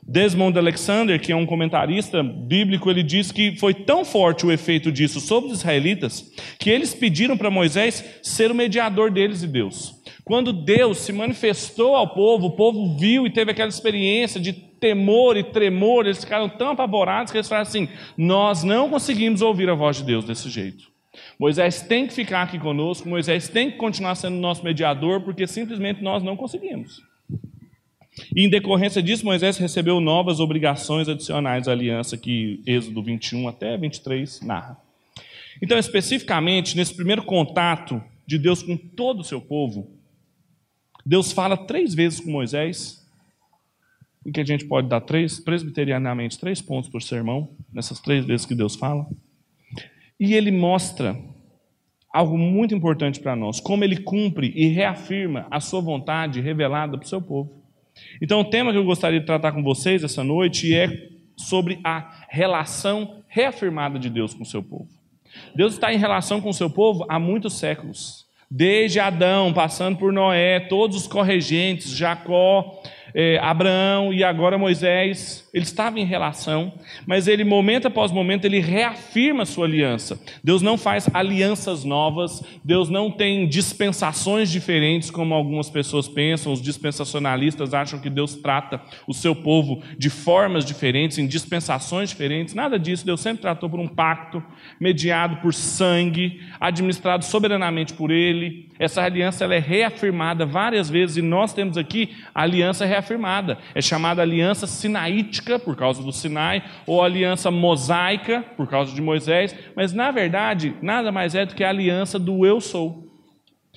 Desmond 0.06 0.58
Alexander, 0.58 1.20
que 1.20 1.32
é 1.32 1.36
um 1.36 1.46
comentarista 1.46 2.22
bíblico, 2.22 2.90
ele 2.90 3.02
diz 3.02 3.30
que 3.30 3.56
foi 3.56 3.74
tão 3.74 4.04
forte 4.04 4.46
o 4.46 4.52
efeito 4.52 4.90
disso 4.90 5.20
sobre 5.20 5.50
os 5.50 5.58
israelitas 5.58 6.32
que 6.58 6.70
eles 6.70 6.94
pediram 6.94 7.36
para 7.36 7.50
Moisés 7.50 8.04
ser 8.22 8.50
o 8.50 8.54
mediador 8.54 9.10
deles 9.10 9.42
e 9.42 9.46
Deus. 9.46 9.94
Quando 10.24 10.52
Deus 10.52 10.98
se 10.98 11.12
manifestou 11.12 11.96
ao 11.96 12.14
povo, 12.14 12.46
o 12.46 12.56
povo 12.56 12.96
viu 12.96 13.26
e 13.26 13.30
teve 13.30 13.50
aquela 13.50 13.68
experiência 13.68 14.40
de 14.40 14.52
temor 14.52 15.36
e 15.36 15.44
tremor, 15.44 16.06
eles 16.06 16.24
ficaram 16.24 16.48
tão 16.48 16.70
apavorados 16.70 17.30
que 17.30 17.38
eles 17.38 17.48
falaram 17.48 17.68
assim: 17.68 17.88
Nós 18.16 18.64
não 18.64 18.88
conseguimos 18.88 19.42
ouvir 19.42 19.68
a 19.68 19.74
voz 19.74 19.96
de 19.96 20.04
Deus 20.04 20.24
desse 20.24 20.48
jeito. 20.48 20.90
Moisés 21.38 21.82
tem 21.82 22.06
que 22.06 22.14
ficar 22.14 22.42
aqui 22.42 22.58
conosco, 22.58 23.08
Moisés 23.08 23.48
tem 23.48 23.70
que 23.70 23.76
continuar 23.76 24.14
sendo 24.14 24.36
nosso 24.36 24.64
mediador, 24.64 25.20
porque 25.20 25.46
simplesmente 25.46 26.02
nós 26.02 26.22
não 26.22 26.36
conseguimos. 26.36 27.09
E 28.34 28.44
em 28.44 28.50
decorrência 28.50 29.02
disso, 29.02 29.24
Moisés 29.24 29.56
recebeu 29.56 30.00
novas 30.00 30.40
obrigações 30.40 31.08
adicionais 31.08 31.68
à 31.68 31.72
aliança 31.72 32.16
que 32.16 32.60
Êxodo 32.66 33.02
21 33.02 33.48
até 33.48 33.76
23 33.76 34.40
narra. 34.42 34.78
Então, 35.62 35.78
especificamente, 35.78 36.76
nesse 36.76 36.94
primeiro 36.94 37.22
contato 37.22 38.02
de 38.26 38.38
Deus 38.38 38.62
com 38.62 38.76
todo 38.76 39.20
o 39.20 39.24
seu 39.24 39.40
povo, 39.40 39.90
Deus 41.04 41.32
fala 41.32 41.56
três 41.56 41.94
vezes 41.94 42.20
com 42.20 42.30
Moisés, 42.30 43.06
em 44.24 44.32
que 44.32 44.40
a 44.40 44.44
gente 44.44 44.64
pode 44.66 44.88
dar 44.88 45.00
três, 45.00 45.40
presbiterianamente, 45.40 46.38
três 46.38 46.60
pontos 46.60 46.90
por 46.90 47.02
sermão, 47.02 47.50
nessas 47.72 48.00
três 48.00 48.24
vezes 48.24 48.46
que 48.46 48.54
Deus 48.54 48.76
fala. 48.76 49.06
E 50.18 50.34
ele 50.34 50.50
mostra 50.50 51.18
algo 52.12 52.36
muito 52.36 52.74
importante 52.74 53.20
para 53.20 53.36
nós, 53.36 53.60
como 53.60 53.84
ele 53.84 53.96
cumpre 53.98 54.52
e 54.54 54.68
reafirma 54.68 55.46
a 55.50 55.60
sua 55.60 55.80
vontade 55.80 56.40
revelada 56.40 56.98
para 56.98 57.06
o 57.06 57.08
seu 57.08 57.22
povo. 57.22 57.59
Então, 58.20 58.40
o 58.40 58.44
tema 58.44 58.72
que 58.72 58.78
eu 58.78 58.84
gostaria 58.84 59.20
de 59.20 59.26
tratar 59.26 59.52
com 59.52 59.62
vocês 59.62 60.04
essa 60.04 60.22
noite 60.22 60.74
é 60.74 61.08
sobre 61.36 61.80
a 61.82 62.26
relação 62.28 63.22
reafirmada 63.28 63.98
de 63.98 64.10
Deus 64.10 64.34
com 64.34 64.42
o 64.42 64.46
seu 64.46 64.62
povo. 64.62 64.88
Deus 65.54 65.74
está 65.74 65.92
em 65.92 65.98
relação 65.98 66.40
com 66.40 66.50
o 66.50 66.54
seu 66.54 66.68
povo 66.68 67.06
há 67.08 67.18
muitos 67.18 67.58
séculos. 67.58 68.26
Desde 68.50 68.98
Adão, 68.98 69.52
passando 69.52 69.96
por 69.96 70.12
Noé, 70.12 70.58
todos 70.58 70.96
os 70.96 71.06
corregentes, 71.06 71.96
Jacó, 71.96 72.82
é, 73.14 73.38
Abraão 73.38 74.12
e 74.12 74.22
agora 74.22 74.58
Moisés, 74.58 75.48
ele 75.52 75.64
estava 75.64 75.98
em 75.98 76.04
relação, 76.04 76.72
mas 77.06 77.28
ele, 77.28 77.44
momento 77.44 77.86
após 77.86 78.12
momento, 78.12 78.44
ele 78.44 78.60
reafirma 78.60 79.42
a 79.42 79.46
sua 79.46 79.66
aliança. 79.66 80.20
Deus 80.42 80.62
não 80.62 80.78
faz 80.78 81.08
alianças 81.12 81.84
novas, 81.84 82.42
Deus 82.64 82.88
não 82.88 83.10
tem 83.10 83.48
dispensações 83.48 84.50
diferentes, 84.50 85.10
como 85.10 85.34
algumas 85.34 85.68
pessoas 85.68 86.08
pensam, 86.08 86.52
os 86.52 86.62
dispensacionalistas 86.62 87.74
acham 87.74 87.98
que 87.98 88.10
Deus 88.10 88.36
trata 88.36 88.80
o 89.06 89.14
seu 89.14 89.34
povo 89.34 89.82
de 89.98 90.10
formas 90.10 90.64
diferentes, 90.64 91.18
em 91.18 91.26
dispensações 91.26 92.10
diferentes, 92.10 92.54
nada 92.54 92.78
disso, 92.78 93.06
Deus 93.06 93.20
sempre 93.20 93.42
tratou 93.42 93.68
por 93.68 93.80
um 93.80 93.88
pacto, 93.88 94.42
mediado 94.78 95.36
por 95.36 95.52
sangue, 95.52 96.40
administrado 96.58 97.24
soberanamente 97.24 97.92
por 97.92 98.10
ele. 98.10 98.69
Essa 98.80 99.02
aliança 99.02 99.44
ela 99.44 99.54
é 99.54 99.58
reafirmada 99.58 100.46
várias 100.46 100.88
vezes, 100.88 101.18
e 101.18 101.22
nós 101.22 101.52
temos 101.52 101.76
aqui 101.76 102.16
a 102.34 102.42
aliança 102.42 102.86
reafirmada. 102.86 103.58
É 103.74 103.82
chamada 103.82 104.22
aliança 104.22 104.66
sinaítica, 104.66 105.58
por 105.58 105.76
causa 105.76 106.02
do 106.02 106.10
Sinai, 106.10 106.64
ou 106.86 107.04
aliança 107.04 107.50
mosaica, 107.50 108.42
por 108.56 108.66
causa 108.66 108.94
de 108.94 109.02
Moisés, 109.02 109.54
mas 109.76 109.92
na 109.92 110.10
verdade, 110.10 110.74
nada 110.80 111.12
mais 111.12 111.34
é 111.34 111.44
do 111.44 111.54
que 111.54 111.62
a 111.62 111.68
aliança 111.68 112.18
do 112.18 112.46
eu 112.46 112.58
sou. 112.58 113.06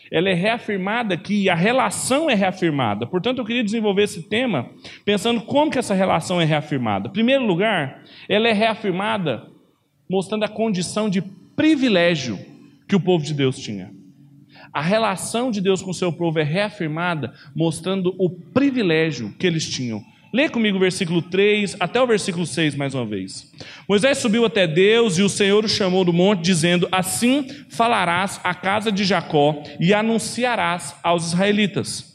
Ela 0.09 0.29
é 0.29 0.33
reafirmada 0.33 1.13
aqui, 1.15 1.49
a 1.49 1.55
relação 1.55 2.29
é 2.29 2.33
reafirmada. 2.33 3.05
Portanto, 3.05 3.39
eu 3.39 3.45
queria 3.45 3.63
desenvolver 3.63 4.03
esse 4.03 4.23
tema 4.23 4.69
pensando 5.03 5.41
como 5.41 5.69
que 5.69 5.79
essa 5.79 5.93
relação 5.93 6.39
é 6.39 6.45
reafirmada. 6.45 7.09
Em 7.09 7.11
primeiro 7.11 7.45
lugar, 7.45 8.03
ela 8.29 8.47
é 8.47 8.53
reafirmada 8.53 9.47
mostrando 10.09 10.43
a 10.43 10.47
condição 10.47 11.09
de 11.09 11.21
privilégio 11.55 12.39
que 12.87 12.95
o 12.95 12.99
povo 12.99 13.25
de 13.25 13.33
Deus 13.33 13.57
tinha. 13.57 14.02
A 14.73 14.81
relação 14.81 15.51
de 15.51 15.61
Deus 15.61 15.81
com 15.81 15.91
o 15.91 15.93
seu 15.93 16.11
povo 16.11 16.39
é 16.39 16.43
reafirmada, 16.43 17.33
mostrando 17.55 18.15
o 18.17 18.29
privilégio 18.29 19.33
que 19.37 19.45
eles 19.45 19.69
tinham. 19.69 20.03
Lê 20.33 20.49
comigo 20.49 20.77
o 20.77 20.79
versículo 20.79 21.21
3 21.21 21.77
até 21.79 22.01
o 22.01 22.07
versículo 22.07 22.43
6 22.43 22.73
mais 22.73 22.95
uma 22.95 23.05
vez. 23.05 23.53
Moisés 23.87 24.17
subiu 24.17 24.43
até 24.45 24.65
Deus 24.65 25.19
e 25.19 25.21
o 25.21 25.29
Senhor 25.29 25.63
o 25.63 25.69
chamou 25.69 26.03
do 26.03 26.11
monte, 26.11 26.41
dizendo: 26.41 26.87
Assim 26.91 27.47
falarás 27.69 28.41
à 28.43 28.55
casa 28.55 28.91
de 28.91 29.03
Jacó 29.03 29.61
e 29.79 29.93
anunciarás 29.93 30.95
aos 31.03 31.27
israelitas. 31.27 32.12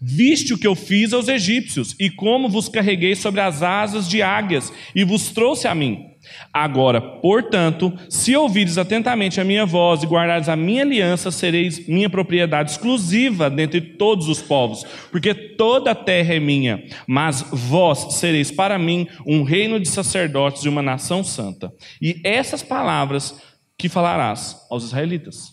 Viste 0.00 0.54
o 0.54 0.58
que 0.58 0.66
eu 0.66 0.74
fiz 0.74 1.12
aos 1.12 1.28
egípcios 1.28 1.94
e 1.98 2.10
como 2.10 2.48
vos 2.48 2.68
carreguei 2.68 3.14
sobre 3.14 3.40
as 3.40 3.62
asas 3.62 4.08
de 4.08 4.22
águias 4.22 4.72
e 4.94 5.04
vos 5.04 5.30
trouxe 5.30 5.66
a 5.66 5.74
mim. 5.74 6.14
Agora, 6.52 7.00
portanto, 7.00 7.92
se 8.08 8.34
ouvires 8.34 8.78
atentamente 8.78 9.40
a 9.40 9.44
minha 9.44 9.66
voz 9.66 10.02
e 10.02 10.06
guardares 10.06 10.48
a 10.48 10.56
minha 10.56 10.82
aliança, 10.82 11.30
sereis 11.30 11.86
minha 11.86 12.08
propriedade 12.08 12.70
exclusiva 12.70 13.50
dentre 13.50 13.80
todos 13.80 14.28
os 14.28 14.40
povos, 14.40 14.84
porque 15.10 15.34
toda 15.34 15.90
a 15.90 15.94
terra 15.94 16.34
é 16.34 16.40
minha, 16.40 16.82
mas 17.06 17.44
vós 17.52 18.14
sereis 18.14 18.50
para 18.50 18.78
mim 18.78 19.06
um 19.26 19.42
reino 19.42 19.78
de 19.78 19.88
sacerdotes 19.88 20.64
e 20.64 20.68
uma 20.68 20.82
nação 20.82 21.22
santa. 21.22 21.72
E 22.00 22.20
essas 22.24 22.62
palavras 22.62 23.34
que 23.76 23.88
falarás 23.88 24.56
aos 24.70 24.84
israelitas. 24.84 25.52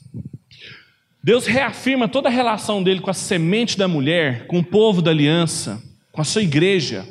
Deus 1.24 1.46
reafirma 1.46 2.08
toda 2.08 2.30
a 2.30 2.32
relação 2.32 2.82
dele 2.82 3.00
com 3.00 3.10
a 3.10 3.14
semente 3.14 3.78
da 3.78 3.88
mulher, 3.88 4.48
com 4.48 4.60
o 4.60 4.64
povo 4.64 5.02
da 5.02 5.12
aliança, 5.12 5.82
com 6.12 6.22
a 6.22 6.26
sua 6.26 6.42
igreja 6.42 7.06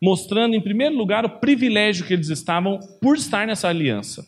mostrando 0.00 0.54
em 0.54 0.60
primeiro 0.60 0.96
lugar 0.96 1.24
o 1.24 1.28
privilégio 1.28 2.06
que 2.06 2.14
eles 2.14 2.28
estavam 2.28 2.78
por 3.00 3.16
estar 3.16 3.46
nessa 3.46 3.68
aliança. 3.68 4.26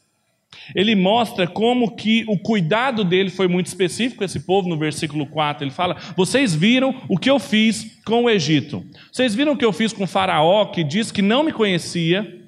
Ele 0.75 0.97
mostra 0.97 1.47
como 1.47 1.95
que 1.95 2.25
o 2.29 2.37
cuidado 2.37 3.05
dele 3.05 3.31
foi 3.31 3.47
muito 3.47 3.67
específico, 3.67 4.25
esse 4.25 4.41
povo, 4.41 4.69
no 4.69 4.77
versículo 4.77 5.25
4, 5.27 5.65
ele 5.65 5.71
fala: 5.71 5.97
Vocês 6.17 6.55
viram 6.55 7.03
o 7.09 7.17
que 7.17 7.31
eu 7.31 7.39
fiz 7.39 8.01
com 8.05 8.25
o 8.25 8.31
Egito. 8.31 8.85
Vocês 9.13 9.33
viram 9.35 9.53
o 9.53 9.57
que 9.57 9.65
eu 9.65 9.73
fiz 9.73 9.93
com 9.93 10.09
Faraó, 10.09 10.67
que 10.67 10.83
diz 10.83 11.13
que 11.13 11.23
não 11.23 11.45
me 11.45 11.53
conhecia. 11.53 12.39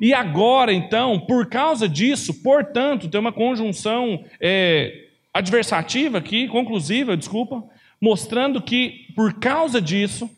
E 0.00 0.14
agora, 0.14 0.72
então, 0.72 1.18
por 1.18 1.46
causa 1.46 1.88
disso, 1.88 2.40
portanto, 2.40 3.08
tem 3.08 3.20
uma 3.20 3.32
conjunção 3.32 4.24
é, 4.40 5.08
adversativa 5.32 6.18
aqui, 6.18 6.48
conclusiva, 6.48 7.16
desculpa, 7.16 7.64
mostrando 8.00 8.60
que, 8.60 9.06
por 9.14 9.34
causa 9.34 9.80
disso, 9.80 10.28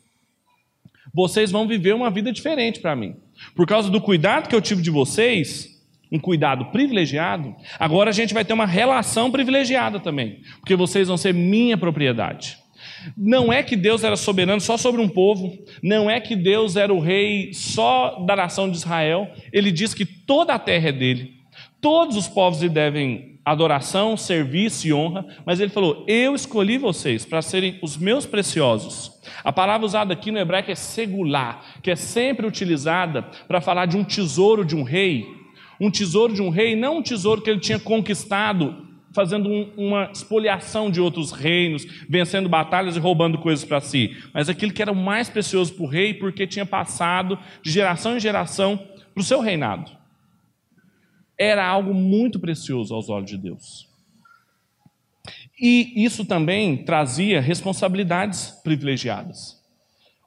vocês 1.13 1.51
vão 1.51 1.67
viver 1.67 1.93
uma 1.93 2.09
vida 2.09 2.31
diferente 2.31 2.79
para 2.79 2.95
mim. 2.95 3.15
Por 3.55 3.67
causa 3.67 3.89
do 3.89 4.01
cuidado 4.01 4.47
que 4.47 4.55
eu 4.55 4.61
tive 4.61 4.81
de 4.81 4.91
vocês, 4.91 5.81
um 6.11 6.19
cuidado 6.19 6.65
privilegiado, 6.67 7.55
agora 7.79 8.09
a 8.09 8.13
gente 8.13 8.33
vai 8.33 8.45
ter 8.45 8.53
uma 8.53 8.65
relação 8.65 9.31
privilegiada 9.31 9.99
também, 9.99 10.41
porque 10.59 10.75
vocês 10.75 11.07
vão 11.07 11.17
ser 11.17 11.33
minha 11.33 11.77
propriedade. 11.77 12.57
Não 13.17 13.51
é 13.51 13.61
que 13.63 13.75
Deus 13.75 14.03
era 14.03 14.15
soberano 14.15 14.61
só 14.61 14.77
sobre 14.77 15.01
um 15.01 15.09
povo, 15.09 15.57
não 15.81 16.09
é 16.09 16.19
que 16.19 16.35
Deus 16.35 16.75
era 16.75 16.93
o 16.93 16.99
rei 16.99 17.53
só 17.53 18.23
da 18.25 18.35
nação 18.35 18.69
de 18.69 18.77
Israel, 18.77 19.29
ele 19.51 19.71
diz 19.71 19.93
que 19.93 20.05
toda 20.05 20.53
a 20.53 20.59
terra 20.59 20.89
é 20.89 20.91
dele, 20.91 21.33
todos 21.81 22.15
os 22.15 22.27
povos 22.27 22.61
lhe 22.61 22.69
devem 22.69 23.34
adoração, 23.45 24.17
serviço 24.17 24.87
e 24.87 24.93
honra, 24.93 25.23
mas 25.45 25.59
ele 25.59 25.69
falou: 25.69 26.03
Eu 26.07 26.33
escolhi 26.33 26.79
vocês 26.79 27.23
para 27.23 27.43
serem 27.43 27.77
os 27.81 27.95
meus 27.95 28.25
preciosos. 28.25 29.11
A 29.43 29.53
palavra 29.53 29.85
usada 29.85 30.13
aqui 30.13 30.31
no 30.31 30.39
hebraico 30.39 30.71
é 30.71 30.75
segular, 30.75 31.63
que 31.83 31.91
é 31.91 31.95
sempre 31.95 32.47
utilizada 32.47 33.21
para 33.47 33.61
falar 33.61 33.85
de 33.85 33.95
um 33.95 34.03
tesouro 34.03 34.65
de 34.65 34.75
um 34.75 34.81
rei. 34.81 35.27
Um 35.79 35.91
tesouro 35.91 36.33
de 36.33 36.41
um 36.41 36.49
rei, 36.49 36.75
não 36.75 36.97
um 36.97 37.03
tesouro 37.03 37.41
que 37.41 37.49
ele 37.49 37.59
tinha 37.59 37.77
conquistado 37.77 38.83
fazendo 39.11 39.49
um, 39.49 39.71
uma 39.77 40.09
espoliação 40.11 40.91
de 40.91 40.99
outros 40.99 41.31
reinos, 41.31 41.85
vencendo 42.09 42.49
batalhas 42.49 42.97
e 42.97 42.99
roubando 42.99 43.37
coisas 43.37 43.63
para 43.63 43.79
si, 43.79 44.13
mas 44.33 44.49
aquilo 44.49 44.73
que 44.73 44.81
era 44.81 44.91
o 44.91 44.95
mais 44.95 45.29
precioso 45.29 45.73
para 45.73 45.83
o 45.85 45.87
rei, 45.87 46.13
porque 46.13 46.45
tinha 46.45 46.65
passado 46.65 47.39
de 47.63 47.71
geração 47.71 48.17
em 48.17 48.19
geração 48.19 48.77
para 49.13 49.21
o 49.21 49.23
seu 49.23 49.39
reinado 49.39 49.89
era 51.37 51.65
algo 51.65 51.93
muito 51.93 52.39
precioso 52.39 52.93
aos 52.93 53.09
olhos 53.09 53.29
de 53.29 53.37
Deus. 53.37 53.87
E 55.59 56.03
isso 56.03 56.25
também 56.25 56.77
trazia 56.77 57.39
responsabilidades 57.39 58.51
privilegiadas. 58.63 59.61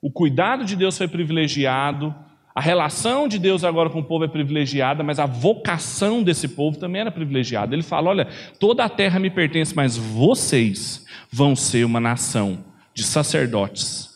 O 0.00 0.10
cuidado 0.10 0.64
de 0.64 0.76
Deus 0.76 0.96
foi 0.96 1.08
privilegiado, 1.08 2.14
a 2.58 2.60
relação 2.60 3.28
de 3.28 3.38
Deus 3.38 3.62
agora 3.62 3.88
com 3.88 4.00
o 4.00 4.04
povo 4.04 4.24
é 4.24 4.28
privilegiada, 4.28 5.04
mas 5.04 5.20
a 5.20 5.26
vocação 5.26 6.24
desse 6.24 6.48
povo 6.48 6.76
também 6.76 7.02
era 7.02 7.10
privilegiada. 7.12 7.72
Ele 7.72 7.84
fala: 7.84 8.10
olha, 8.10 8.28
toda 8.58 8.84
a 8.84 8.88
terra 8.88 9.20
me 9.20 9.30
pertence, 9.30 9.76
mas 9.76 9.96
vocês 9.96 11.06
vão 11.30 11.54
ser 11.54 11.84
uma 11.84 12.00
nação 12.00 12.64
de 12.92 13.04
sacerdotes 13.04 14.08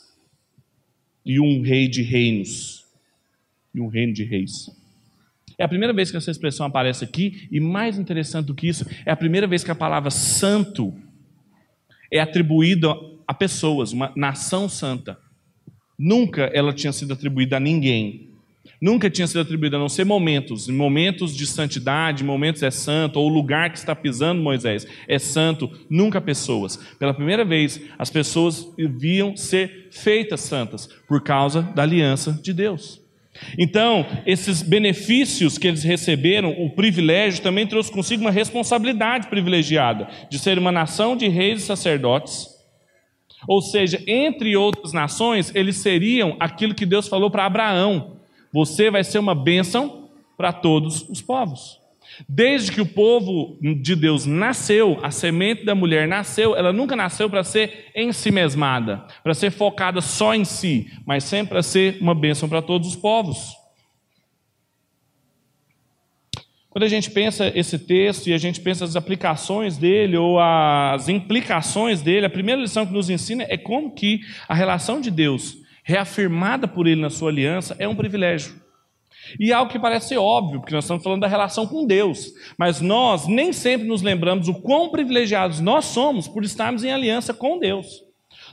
e 1.24 1.38
um 1.38 1.62
rei 1.62 1.86
de 1.86 2.02
reinos 2.02 2.84
e 3.72 3.80
um 3.80 3.86
reino 3.86 4.12
de 4.12 4.24
reis. 4.24 4.81
É 5.58 5.64
a 5.64 5.68
primeira 5.68 5.92
vez 5.92 6.10
que 6.10 6.16
essa 6.16 6.30
expressão 6.30 6.66
aparece 6.66 7.04
aqui, 7.04 7.48
e 7.50 7.60
mais 7.60 7.98
interessante 7.98 8.46
do 8.46 8.54
que 8.54 8.68
isso, 8.68 8.86
é 9.04 9.10
a 9.10 9.16
primeira 9.16 9.46
vez 9.46 9.62
que 9.62 9.70
a 9.70 9.74
palavra 9.74 10.10
santo 10.10 10.94
é 12.12 12.20
atribuída 12.20 12.94
a 13.26 13.34
pessoas, 13.34 13.92
uma 13.92 14.12
nação 14.16 14.68
santa. 14.68 15.18
Nunca 15.98 16.50
ela 16.52 16.72
tinha 16.72 16.92
sido 16.92 17.12
atribuída 17.12 17.56
a 17.56 17.60
ninguém. 17.60 18.32
Nunca 18.80 19.08
tinha 19.08 19.26
sido 19.26 19.40
atribuída 19.40 19.76
a 19.76 19.80
não 19.80 19.88
ser 19.88 20.04
momentos, 20.04 20.68
momentos 20.68 21.36
de 21.36 21.46
santidade, 21.46 22.24
momentos 22.24 22.62
é 22.62 22.70
santo, 22.70 23.18
ou 23.18 23.30
o 23.30 23.32
lugar 23.32 23.70
que 23.70 23.78
está 23.78 23.94
pisando 23.94 24.42
Moisés 24.42 24.86
é 25.06 25.18
santo, 25.18 25.70
nunca 25.88 26.20
pessoas. 26.20 26.76
Pela 26.98 27.14
primeira 27.14 27.44
vez, 27.44 27.80
as 27.98 28.10
pessoas 28.10 28.66
viam 28.76 29.36
ser 29.36 29.88
feitas 29.90 30.40
santas 30.40 30.88
por 31.06 31.22
causa 31.22 31.62
da 31.62 31.82
aliança 31.82 32.32
de 32.42 32.52
Deus. 32.52 33.01
Então, 33.58 34.06
esses 34.26 34.62
benefícios 34.62 35.56
que 35.56 35.66
eles 35.66 35.82
receberam, 35.82 36.50
o 36.50 36.70
privilégio, 36.70 37.42
também 37.42 37.66
trouxe 37.66 37.90
consigo 37.90 38.22
uma 38.22 38.30
responsabilidade 38.30 39.28
privilegiada 39.28 40.08
de 40.30 40.38
ser 40.38 40.58
uma 40.58 40.70
nação 40.70 41.16
de 41.16 41.28
reis 41.28 41.62
e 41.62 41.66
sacerdotes. 41.66 42.48
Ou 43.48 43.60
seja, 43.60 44.02
entre 44.06 44.56
outras 44.56 44.92
nações, 44.92 45.52
eles 45.54 45.76
seriam 45.76 46.36
aquilo 46.38 46.74
que 46.74 46.86
Deus 46.86 47.08
falou 47.08 47.30
para 47.30 47.46
Abraão: 47.46 48.16
você 48.52 48.90
vai 48.90 49.02
ser 49.02 49.18
uma 49.18 49.34
bênção 49.34 50.08
para 50.36 50.52
todos 50.52 51.08
os 51.08 51.20
povos. 51.20 51.81
Desde 52.28 52.72
que 52.72 52.80
o 52.80 52.86
povo 52.86 53.58
de 53.60 53.96
Deus 53.96 54.26
nasceu, 54.26 54.98
a 55.02 55.10
semente 55.10 55.64
da 55.64 55.74
mulher 55.74 56.06
nasceu, 56.06 56.56
ela 56.56 56.72
nunca 56.72 56.94
nasceu 56.94 57.28
para 57.28 57.44
ser 57.44 57.90
em 57.94 58.12
si 58.12 58.30
mesmada, 58.30 59.06
para 59.22 59.34
ser 59.34 59.50
focada 59.50 60.00
só 60.00 60.34
em 60.34 60.44
si, 60.44 60.90
mas 61.06 61.24
sempre 61.24 61.50
para 61.50 61.62
ser 61.62 61.98
uma 62.00 62.14
bênção 62.14 62.48
para 62.48 62.62
todos 62.62 62.88
os 62.88 62.96
povos. 62.96 63.62
Quando 66.72 66.84
a 66.84 66.88
gente 66.88 67.10
pensa 67.10 67.52
esse 67.54 67.78
texto 67.78 68.28
e 68.28 68.32
a 68.32 68.38
gente 68.38 68.58
pensa 68.58 68.84
as 68.84 68.96
aplicações 68.96 69.76
dele 69.76 70.16
ou 70.16 70.40
as 70.40 71.06
implicações 71.06 72.00
dele, 72.00 72.24
a 72.24 72.30
primeira 72.30 72.62
lição 72.62 72.86
que 72.86 72.94
nos 72.94 73.10
ensina 73.10 73.44
é 73.46 73.58
como 73.58 73.94
que 73.94 74.20
a 74.48 74.54
relação 74.54 74.98
de 74.98 75.10
Deus, 75.10 75.58
reafirmada 75.84 76.66
por 76.66 76.86
ele 76.86 77.00
na 77.00 77.10
sua 77.10 77.28
aliança, 77.28 77.76
é 77.78 77.86
um 77.86 77.94
privilégio. 77.94 78.61
E 79.38 79.52
algo 79.52 79.70
que 79.70 79.78
parece 79.78 80.08
ser 80.08 80.18
óbvio, 80.18 80.60
porque 80.60 80.74
nós 80.74 80.84
estamos 80.84 81.02
falando 81.02 81.20
da 81.20 81.28
relação 81.28 81.66
com 81.66 81.86
Deus, 81.86 82.32
mas 82.58 82.80
nós 82.80 83.26
nem 83.26 83.52
sempre 83.52 83.86
nos 83.86 84.02
lembramos 84.02 84.48
o 84.48 84.54
quão 84.54 84.90
privilegiados 84.90 85.60
nós 85.60 85.86
somos 85.86 86.26
por 86.26 86.44
estarmos 86.44 86.84
em 86.84 86.92
aliança 86.92 87.32
com 87.32 87.58
Deus. 87.58 88.02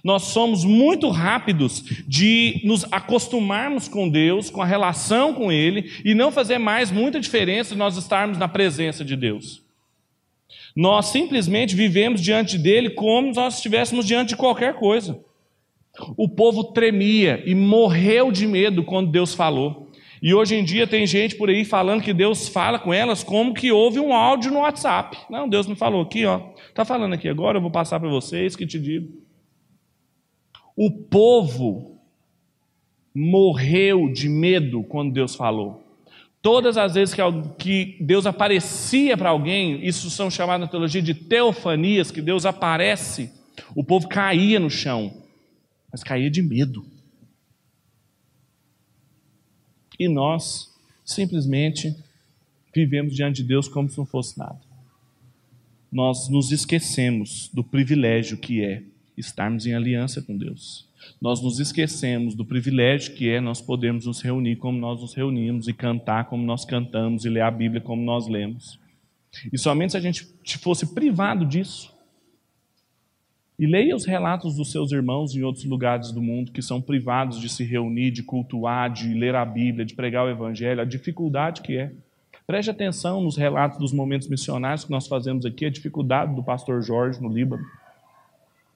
Nós 0.03 0.23
somos 0.23 0.63
muito 0.63 1.09
rápidos 1.09 1.83
de 2.07 2.61
nos 2.63 2.85
acostumarmos 2.91 3.87
com 3.87 4.07
Deus, 4.07 4.49
com 4.49 4.61
a 4.61 4.65
relação 4.65 5.33
com 5.33 5.51
Ele, 5.51 5.91
e 6.05 6.13
não 6.13 6.31
fazer 6.31 6.57
mais 6.57 6.91
muita 6.91 7.19
diferença 7.19 7.75
nós 7.75 7.97
estarmos 7.97 8.37
na 8.37 8.47
presença 8.47 9.03
de 9.03 9.15
Deus. 9.15 9.61
Nós 10.75 11.07
simplesmente 11.07 11.75
vivemos 11.75 12.21
diante 12.21 12.57
dele 12.57 12.91
como 12.91 13.33
se 13.33 13.39
nós 13.39 13.55
estivéssemos 13.55 14.05
diante 14.05 14.29
de 14.29 14.37
qualquer 14.37 14.75
coisa. 14.75 15.19
O 16.15 16.29
povo 16.29 16.65
tremia 16.65 17.43
e 17.45 17.53
morreu 17.53 18.31
de 18.31 18.47
medo 18.47 18.83
quando 18.83 19.11
Deus 19.11 19.33
falou. 19.33 19.88
E 20.21 20.33
hoje 20.33 20.55
em 20.55 20.63
dia 20.63 20.85
tem 20.85 21.07
gente 21.07 21.35
por 21.35 21.49
aí 21.49 21.63
falando 21.63 22.03
que 22.03 22.13
Deus 22.13 22.47
fala 22.47 22.77
com 22.77 22.93
elas 22.93 23.23
como 23.23 23.53
que 23.53 23.71
houve 23.71 23.99
um 23.99 24.13
áudio 24.13 24.51
no 24.51 24.59
WhatsApp. 24.59 25.17
Não, 25.29 25.47
Deus 25.47 25.65
me 25.65 25.75
falou 25.75 26.01
aqui, 26.01 26.25
ó. 26.25 26.39
Tá 26.73 26.83
falando 26.83 27.13
aqui 27.13 27.29
agora, 27.29 27.57
eu 27.57 27.61
vou 27.61 27.71
passar 27.71 27.99
para 27.99 28.09
vocês 28.09 28.55
que 28.55 28.67
te 28.67 28.79
digo. 28.79 29.07
O 30.75 30.91
povo 30.91 31.97
morreu 33.13 34.11
de 34.11 34.29
medo 34.29 34.83
quando 34.83 35.13
Deus 35.13 35.35
falou. 35.35 35.83
Todas 36.41 36.77
as 36.77 36.93
vezes 36.93 37.15
que 37.57 37.97
Deus 37.99 38.25
aparecia 38.25 39.17
para 39.17 39.29
alguém, 39.29 39.85
isso 39.85 40.09
são 40.09 40.31
chamadas 40.31 40.61
na 40.61 40.67
teologia 40.67 41.01
de 41.01 41.13
teofanias, 41.13 42.11
que 42.11 42.21
Deus 42.21 42.45
aparece, 42.45 43.29
o 43.75 43.83
povo 43.83 44.07
caía 44.07 44.57
no 44.57 44.69
chão, 44.69 45.13
mas 45.91 46.01
caía 46.01 46.29
de 46.29 46.41
medo. 46.41 46.85
E 49.99 50.07
nós 50.07 50.73
simplesmente 51.03 51.95
vivemos 52.73 53.13
diante 53.13 53.41
de 53.41 53.47
Deus 53.47 53.67
como 53.67 53.89
se 53.89 53.97
não 53.97 54.05
fosse 54.05 54.37
nada. 54.37 54.59
Nós 55.91 56.29
nos 56.29 56.51
esquecemos 56.51 57.49
do 57.53 57.63
privilégio 57.63 58.37
que 58.37 58.63
é 58.63 58.83
estarmos 59.17 59.65
em 59.65 59.73
aliança 59.73 60.21
com 60.21 60.37
Deus. 60.37 60.87
Nós 61.19 61.41
nos 61.41 61.59
esquecemos 61.59 62.35
do 62.35 62.45
privilégio 62.45 63.15
que 63.15 63.29
é 63.29 63.41
nós 63.41 63.61
podermos 63.61 64.05
nos 64.05 64.21
reunir 64.21 64.57
como 64.57 64.77
nós 64.77 65.01
nos 65.01 65.13
reunimos 65.13 65.67
e 65.67 65.73
cantar 65.73 66.25
como 66.25 66.43
nós 66.43 66.63
cantamos 66.63 67.25
e 67.25 67.29
ler 67.29 67.41
a 67.41 67.51
Bíblia 67.51 67.81
como 67.81 68.01
nós 68.03 68.27
lemos. 68.27 68.79
E 69.51 69.57
somente 69.57 69.91
se 69.91 69.97
a 69.97 70.01
gente 70.01 70.25
fosse 70.59 70.93
privado 70.93 71.45
disso, 71.45 71.93
e 73.59 73.67
leia 73.67 73.93
os 73.93 74.05
relatos 74.05 74.55
dos 74.55 74.71
seus 74.71 74.93
irmãos 74.93 75.35
em 75.35 75.43
outros 75.43 75.65
lugares 75.65 76.13
do 76.13 76.21
mundo 76.21 76.49
que 76.49 76.61
são 76.61 76.81
privados 76.81 77.41
de 77.41 77.49
se 77.49 77.65
reunir, 77.65 78.09
de 78.09 78.23
cultuar, 78.23 78.89
de 78.89 79.13
ler 79.13 79.35
a 79.35 79.43
Bíblia, 79.43 79.85
de 79.85 79.93
pregar 79.93 80.25
o 80.25 80.29
Evangelho, 80.29 80.79
a 80.79 80.85
dificuldade 80.85 81.61
que 81.61 81.75
é. 81.75 81.91
Preste 82.47 82.71
atenção 82.71 83.21
nos 83.21 83.35
relatos 83.35 83.77
dos 83.77 83.91
momentos 83.91 84.29
missionários 84.29 84.85
que 84.85 84.91
nós 84.91 85.07
fazemos 85.07 85.45
aqui, 85.45 85.65
a 85.65 85.69
dificuldade 85.69 86.33
do 86.33 86.41
pastor 86.41 86.81
Jorge 86.81 87.21
no 87.21 87.27
Líbano, 87.27 87.63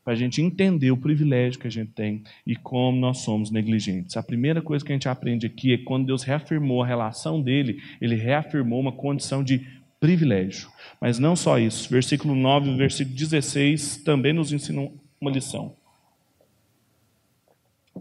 para 0.04 0.14
a 0.14 0.18
gente 0.18 0.42
entender 0.42 0.92
o 0.92 0.98
privilégio 0.98 1.62
que 1.62 1.68
a 1.68 1.72
gente 1.72 1.92
tem 1.92 2.22
e 2.46 2.54
como 2.54 3.00
nós 3.00 3.20
somos 3.20 3.50
negligentes. 3.50 4.18
A 4.18 4.22
primeira 4.22 4.62
coisa 4.62 4.84
que 4.84 4.92
a 4.92 4.96
gente 4.96 5.08
aprende 5.08 5.48
aqui 5.48 5.74
é 5.74 5.78
que 5.78 5.86
quando 5.86 6.08
Deus 6.08 6.24
reafirmou 6.24 6.84
a 6.84 6.86
relação 6.86 7.42
dele, 7.42 7.82
ele 8.02 8.16
reafirmou 8.16 8.82
uma 8.82 8.92
condição 8.92 9.42
de 9.42 9.66
privilégio. 10.04 10.68
Mas 11.00 11.18
não 11.18 11.34
só 11.34 11.58
isso. 11.58 11.90
Versículo 11.90 12.36
9 12.36 12.72
e 12.72 12.76
versículo 12.76 13.16
16 13.16 14.02
também 14.04 14.34
nos 14.34 14.52
ensinam 14.52 14.92
uma 15.22 15.32
lição. 15.32 15.78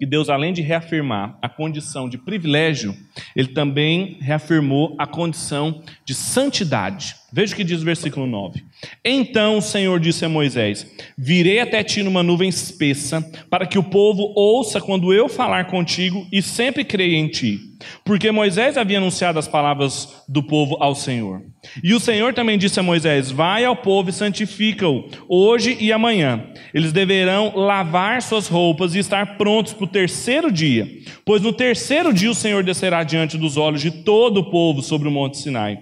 Que 0.00 0.04
Deus, 0.04 0.28
além 0.28 0.52
de 0.52 0.62
reafirmar 0.62 1.38
a 1.40 1.48
condição 1.48 2.08
de 2.08 2.18
privilégio, 2.18 2.96
ele 3.36 3.48
também 3.48 4.16
reafirmou 4.20 4.96
a 4.98 5.06
condição 5.06 5.80
de 6.04 6.12
santidade. 6.12 7.14
Veja 7.32 7.52
o 7.52 7.56
que 7.56 7.62
diz 7.62 7.82
o 7.82 7.84
versículo 7.84 8.26
9. 8.26 8.64
Então 9.04 9.58
o 9.58 9.62
Senhor 9.62 10.00
disse 10.00 10.24
a 10.24 10.28
Moisés: 10.28 10.86
Virei 11.16 11.60
até 11.60 11.84
ti 11.84 12.02
numa 12.02 12.22
nuvem 12.22 12.48
espessa, 12.48 13.20
para 13.48 13.64
que 13.66 13.78
o 13.78 13.84
povo 13.84 14.32
ouça 14.34 14.80
quando 14.80 15.12
eu 15.12 15.28
falar 15.28 15.66
contigo 15.66 16.26
e 16.32 16.42
sempre 16.42 16.84
creia 16.84 17.16
em 17.16 17.28
ti. 17.28 17.60
Porque 18.04 18.30
Moisés 18.30 18.76
havia 18.76 18.98
anunciado 18.98 19.38
as 19.38 19.48
palavras 19.48 20.21
do 20.32 20.42
povo 20.42 20.78
ao 20.80 20.94
Senhor. 20.94 21.42
E 21.84 21.92
o 21.92 22.00
Senhor 22.00 22.32
também 22.32 22.56
disse 22.56 22.80
a 22.80 22.82
Moisés: 22.82 23.30
Vai 23.30 23.66
ao 23.66 23.76
povo 23.76 24.08
e 24.08 24.12
santifica-o, 24.12 25.04
hoje 25.28 25.76
e 25.78 25.92
amanhã. 25.92 26.46
Eles 26.72 26.90
deverão 26.90 27.52
lavar 27.54 28.22
suas 28.22 28.48
roupas 28.48 28.94
e 28.94 28.98
estar 28.98 29.36
prontos 29.36 29.74
para 29.74 29.84
o 29.84 29.88
terceiro 29.88 30.50
dia. 30.50 30.88
Pois 31.24 31.42
no 31.42 31.52
terceiro 31.52 32.12
dia 32.14 32.30
o 32.30 32.34
Senhor 32.34 32.64
descerá 32.64 33.04
diante 33.04 33.36
dos 33.36 33.58
olhos 33.58 33.82
de 33.82 33.90
todo 33.90 34.38
o 34.38 34.50
povo 34.50 34.82
sobre 34.82 35.06
o 35.06 35.10
monte 35.10 35.36
Sinai. 35.36 35.78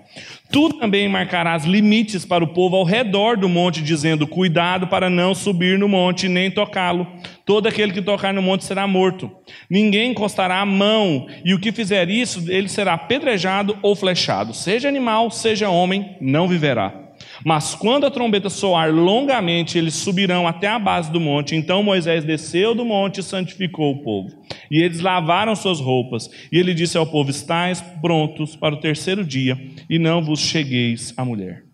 Tu 0.52 0.68
também 0.70 1.08
marcarás 1.08 1.64
limites 1.64 2.24
para 2.24 2.42
o 2.42 2.48
povo 2.48 2.74
ao 2.74 2.84
redor 2.84 3.36
do 3.36 3.48
monte, 3.48 3.80
dizendo: 3.80 4.26
Cuidado 4.26 4.88
para 4.88 5.08
não 5.08 5.32
subir 5.32 5.78
no 5.78 5.88
monte 5.88 6.28
nem 6.28 6.50
tocá-lo. 6.50 7.06
Todo 7.46 7.68
aquele 7.68 7.92
que 7.92 8.02
tocar 8.02 8.34
no 8.34 8.42
monte 8.42 8.64
será 8.64 8.86
morto. 8.86 9.30
Ninguém 9.68 10.10
encostará 10.10 10.60
a 10.60 10.66
mão, 10.66 11.26
e 11.44 11.54
o 11.54 11.58
que 11.58 11.72
fizer 11.72 12.08
isso, 12.08 12.50
ele 12.50 12.68
será 12.68 12.94
apedrejado 12.94 13.78
ou 13.80 13.94
flechado. 13.94 14.39
Seja 14.54 14.88
animal, 14.88 15.30
seja 15.30 15.68
homem, 15.68 16.16
não 16.20 16.48
viverá. 16.48 17.10
Mas 17.44 17.74
quando 17.74 18.06
a 18.06 18.10
trombeta 18.10 18.50
soar 18.50 18.92
longamente, 18.92 19.78
eles 19.78 19.94
subirão 19.94 20.46
até 20.46 20.68
a 20.68 20.78
base 20.78 21.10
do 21.10 21.20
monte. 21.20 21.54
Então 21.54 21.82
Moisés 21.82 22.24
desceu 22.24 22.74
do 22.74 22.84
monte 22.84 23.18
e 23.18 23.22
santificou 23.22 23.92
o 23.92 24.02
povo. 24.02 24.28
E 24.70 24.82
eles 24.82 25.00
lavaram 25.00 25.54
suas 25.56 25.80
roupas. 25.80 26.28
E 26.52 26.58
ele 26.58 26.74
disse 26.74 26.98
ao 26.98 27.06
povo: 27.06 27.30
Estais 27.30 27.80
prontos 28.00 28.56
para 28.56 28.74
o 28.74 28.80
terceiro 28.80 29.24
dia, 29.24 29.58
e 29.88 29.98
não 29.98 30.22
vos 30.22 30.40
chegueis 30.40 31.14
a 31.16 31.24
mulher. 31.24 31.64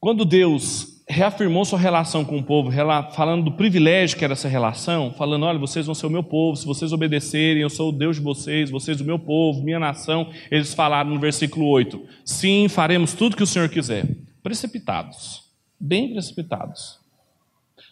Quando 0.00 0.24
Deus 0.24 0.93
reafirmou 1.06 1.64
sua 1.64 1.78
relação 1.78 2.24
com 2.24 2.38
o 2.38 2.42
povo, 2.42 2.70
falando 3.14 3.44
do 3.44 3.52
privilégio 3.52 4.16
que 4.16 4.24
era 4.24 4.32
essa 4.32 4.48
relação, 4.48 5.12
falando: 5.12 5.44
olha, 5.44 5.58
vocês 5.58 5.86
vão 5.86 5.94
ser 5.94 6.06
o 6.06 6.10
meu 6.10 6.22
povo, 6.22 6.56
se 6.56 6.66
vocês 6.66 6.92
obedecerem, 6.92 7.62
eu 7.62 7.70
sou 7.70 7.90
o 7.90 7.92
Deus 7.92 8.16
de 8.16 8.22
vocês, 8.22 8.70
vocês 8.70 9.00
o 9.00 9.04
meu 9.04 9.18
povo, 9.18 9.62
minha 9.62 9.78
nação. 9.78 10.30
Eles 10.50 10.72
falaram 10.72 11.10
no 11.10 11.20
versículo 11.20 11.66
8: 11.66 12.02
sim, 12.24 12.68
faremos 12.68 13.12
tudo 13.12 13.36
que 13.36 13.42
o 13.42 13.46
Senhor 13.46 13.68
quiser. 13.68 14.06
Precipitados, 14.42 15.42
bem 15.78 16.12
precipitados. 16.12 16.98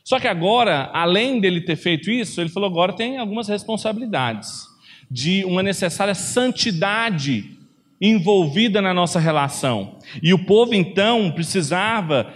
Só 0.04 0.18
que 0.18 0.26
agora, 0.26 0.90
além 0.92 1.40
dele 1.40 1.60
ter 1.60 1.76
feito 1.76 2.10
isso, 2.10 2.40
ele 2.40 2.50
falou: 2.50 2.68
agora 2.68 2.92
tem 2.92 3.18
algumas 3.18 3.48
responsabilidades 3.48 4.72
de 5.10 5.44
uma 5.44 5.62
necessária 5.62 6.14
santidade 6.14 7.58
envolvida 8.02 8.82
na 8.82 8.92
nossa 8.92 9.20
relação. 9.20 9.96
E 10.20 10.34
o 10.34 10.44
povo 10.44 10.74
então 10.74 11.30
precisava 11.30 12.34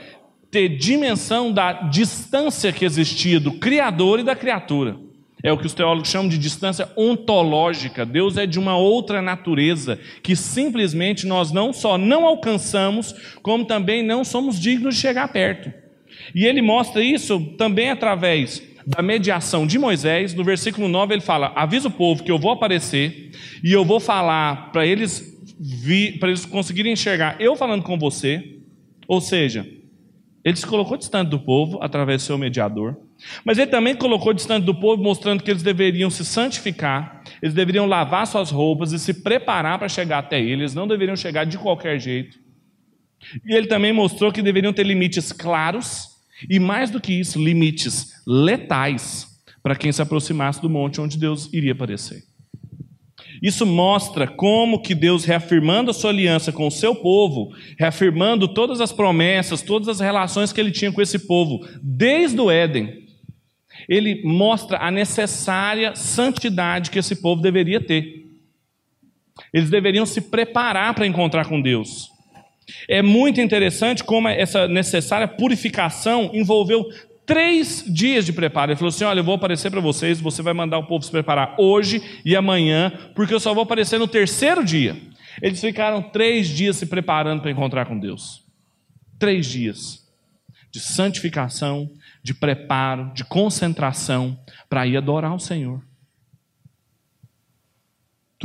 ter 0.56 0.70
dimensão 0.70 1.52
da 1.52 1.70
distância 1.72 2.72
que 2.72 2.82
existia 2.82 3.38
do 3.38 3.52
Criador 3.52 4.20
e 4.20 4.22
da 4.22 4.34
criatura. 4.34 4.96
É 5.42 5.52
o 5.52 5.58
que 5.58 5.66
os 5.66 5.74
teólogos 5.74 6.08
chamam 6.08 6.30
de 6.30 6.38
distância 6.38 6.90
ontológica. 6.96 8.06
Deus 8.06 8.38
é 8.38 8.46
de 8.46 8.58
uma 8.58 8.74
outra 8.74 9.20
natureza 9.20 10.00
que 10.22 10.34
simplesmente 10.34 11.26
nós 11.26 11.52
não 11.52 11.74
só 11.74 11.98
não 11.98 12.24
alcançamos, 12.24 13.14
como 13.42 13.66
também 13.66 14.02
não 14.02 14.24
somos 14.24 14.58
dignos 14.58 14.94
de 14.94 15.00
chegar 15.02 15.28
perto. 15.28 15.70
E 16.34 16.46
ele 16.46 16.62
mostra 16.62 17.02
isso 17.02 17.38
também 17.58 17.90
através 17.90 18.62
da 18.86 19.02
mediação 19.02 19.66
de 19.66 19.78
Moisés. 19.78 20.32
No 20.32 20.42
versículo 20.42 20.88
9 20.88 21.16
ele 21.16 21.20
fala: 21.20 21.52
Avisa 21.54 21.88
o 21.88 21.90
povo 21.90 22.24
que 22.24 22.32
eu 22.32 22.38
vou 22.38 22.50
aparecer 22.50 23.30
e 23.62 23.74
eu 23.74 23.84
vou 23.84 24.00
falar 24.00 24.72
para 24.72 24.86
eles 24.86 25.36
para 26.18 26.30
eles 26.30 26.46
conseguirem 26.46 26.94
enxergar 26.94 27.36
eu 27.38 27.54
falando 27.56 27.82
com 27.82 27.98
você. 27.98 28.54
Ou 29.06 29.20
seja, 29.20 29.75
ele 30.46 30.54
se 30.54 30.64
colocou 30.64 30.96
distante 30.96 31.28
do 31.28 31.40
povo 31.40 31.82
através 31.82 32.22
do 32.22 32.26
seu 32.26 32.38
mediador, 32.38 32.96
mas 33.44 33.58
ele 33.58 33.68
também 33.68 33.96
colocou 33.96 34.32
distante 34.32 34.64
do 34.64 34.72
povo, 34.72 35.02
mostrando 35.02 35.42
que 35.42 35.50
eles 35.50 35.60
deveriam 35.60 36.08
se 36.08 36.24
santificar, 36.24 37.20
eles 37.42 37.52
deveriam 37.52 37.84
lavar 37.84 38.28
suas 38.28 38.52
roupas 38.52 38.92
e 38.92 38.98
se 39.00 39.12
preparar 39.12 39.76
para 39.76 39.88
chegar 39.88 40.18
até 40.18 40.40
ele, 40.40 40.62
eles 40.62 40.72
não 40.72 40.86
deveriam 40.86 41.16
chegar 41.16 41.44
de 41.44 41.58
qualquer 41.58 41.98
jeito. 41.98 42.38
E 43.44 43.56
ele 43.56 43.66
também 43.66 43.92
mostrou 43.92 44.30
que 44.30 44.40
deveriam 44.40 44.72
ter 44.72 44.84
limites 44.84 45.32
claros 45.32 46.10
e, 46.48 46.60
mais 46.60 46.92
do 46.92 47.00
que 47.00 47.12
isso, 47.12 47.42
limites 47.42 48.12
letais 48.24 49.26
para 49.64 49.74
quem 49.74 49.90
se 49.90 50.00
aproximasse 50.00 50.62
do 50.62 50.70
monte 50.70 51.00
onde 51.00 51.18
Deus 51.18 51.52
iria 51.52 51.72
aparecer. 51.72 52.22
Isso 53.42 53.66
mostra 53.66 54.26
como 54.26 54.80
que 54.80 54.94
Deus, 54.94 55.24
reafirmando 55.24 55.90
a 55.90 55.94
sua 55.94 56.10
aliança 56.10 56.52
com 56.52 56.66
o 56.66 56.70
seu 56.70 56.94
povo, 56.94 57.54
reafirmando 57.78 58.48
todas 58.48 58.80
as 58.80 58.92
promessas, 58.92 59.62
todas 59.62 59.88
as 59.88 60.00
relações 60.00 60.52
que 60.52 60.60
ele 60.60 60.70
tinha 60.70 60.92
com 60.92 61.02
esse 61.02 61.26
povo, 61.26 61.66
desde 61.82 62.40
o 62.40 62.50
Éden, 62.50 63.06
ele 63.88 64.22
mostra 64.24 64.78
a 64.78 64.90
necessária 64.90 65.94
santidade 65.94 66.90
que 66.90 66.98
esse 66.98 67.16
povo 67.16 67.42
deveria 67.42 67.80
ter. 67.80 68.24
Eles 69.52 69.70
deveriam 69.70 70.06
se 70.06 70.20
preparar 70.22 70.94
para 70.94 71.06
encontrar 71.06 71.46
com 71.46 71.60
Deus. 71.60 72.10
É 72.88 73.00
muito 73.02 73.40
interessante 73.40 74.02
como 74.02 74.28
essa 74.28 74.66
necessária 74.66 75.28
purificação 75.28 76.30
envolveu 76.32 76.84
três 77.26 77.84
dias 77.86 78.24
de 78.24 78.32
preparo. 78.32 78.70
Ele 78.70 78.78
falou 78.78 78.88
assim: 78.88 79.04
Olha, 79.04 79.20
eu 79.20 79.24
vou 79.24 79.34
aparecer 79.34 79.70
para 79.70 79.80
vocês, 79.80 80.20
você 80.20 80.40
vai 80.40 80.54
mandar 80.54 80.78
o 80.78 80.86
povo 80.86 81.04
se 81.04 81.10
preparar 81.10 81.56
hoje 81.58 82.20
e 82.24 82.34
amanhã, 82.36 82.92
porque 83.14 83.34
eu 83.34 83.40
só 83.40 83.52
vou 83.52 83.64
aparecer 83.64 83.98
no 83.98 84.08
terceiro 84.08 84.64
dia. 84.64 84.96
Eles 85.42 85.60
ficaram 85.60 86.00
três 86.00 86.48
dias 86.48 86.76
se 86.76 86.86
preparando 86.86 87.42
para 87.42 87.50
encontrar 87.50 87.84
com 87.84 87.98
Deus. 87.98 88.42
Três 89.18 89.46
dias 89.46 90.06
de 90.70 90.80
santificação, 90.80 91.90
de 92.22 92.34
preparo, 92.34 93.10
de 93.14 93.24
concentração 93.24 94.38
para 94.68 94.86
ir 94.86 94.96
adorar 94.96 95.34
o 95.34 95.40
Senhor. 95.40 95.82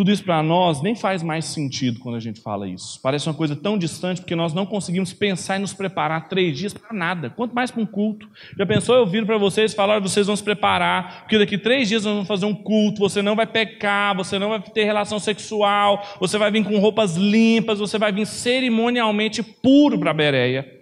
Tudo 0.01 0.11
isso 0.11 0.23
para 0.23 0.41
nós 0.41 0.81
nem 0.81 0.95
faz 0.95 1.21
mais 1.21 1.45
sentido 1.45 1.99
quando 1.99 2.15
a 2.15 2.19
gente 2.19 2.41
fala 2.41 2.67
isso. 2.67 2.99
Parece 3.03 3.29
uma 3.29 3.35
coisa 3.35 3.55
tão 3.55 3.77
distante 3.77 4.19
porque 4.19 4.35
nós 4.35 4.51
não 4.51 4.65
conseguimos 4.65 5.13
pensar 5.13 5.57
e 5.57 5.59
nos 5.59 5.73
preparar 5.73 6.27
três 6.27 6.57
dias 6.57 6.73
para 6.73 6.91
nada, 6.91 7.29
quanto 7.29 7.53
mais 7.53 7.69
para 7.69 7.83
um 7.83 7.85
culto. 7.85 8.27
Já 8.57 8.65
pensou 8.65 8.95
eu 8.95 9.05
vir 9.05 9.27
para 9.27 9.37
vocês 9.37 9.75
falar, 9.75 10.01
vocês 10.01 10.25
vão 10.25 10.35
se 10.35 10.41
preparar, 10.41 11.19
porque 11.19 11.37
daqui 11.37 11.55
três 11.55 11.87
dias 11.87 12.03
nós 12.03 12.13
vamos 12.15 12.27
fazer 12.27 12.47
um 12.47 12.55
culto, 12.55 12.99
você 12.99 13.21
não 13.21 13.35
vai 13.35 13.45
pecar, 13.45 14.17
você 14.17 14.39
não 14.39 14.49
vai 14.49 14.59
ter 14.59 14.85
relação 14.85 15.19
sexual, 15.19 16.03
você 16.19 16.35
vai 16.35 16.49
vir 16.49 16.63
com 16.63 16.79
roupas 16.79 17.15
limpas, 17.15 17.77
você 17.77 17.99
vai 17.99 18.11
vir 18.11 18.25
cerimonialmente 18.25 19.43
puro 19.43 19.99
para 19.99 20.09
a 20.09 20.15
Bereia. 20.15 20.81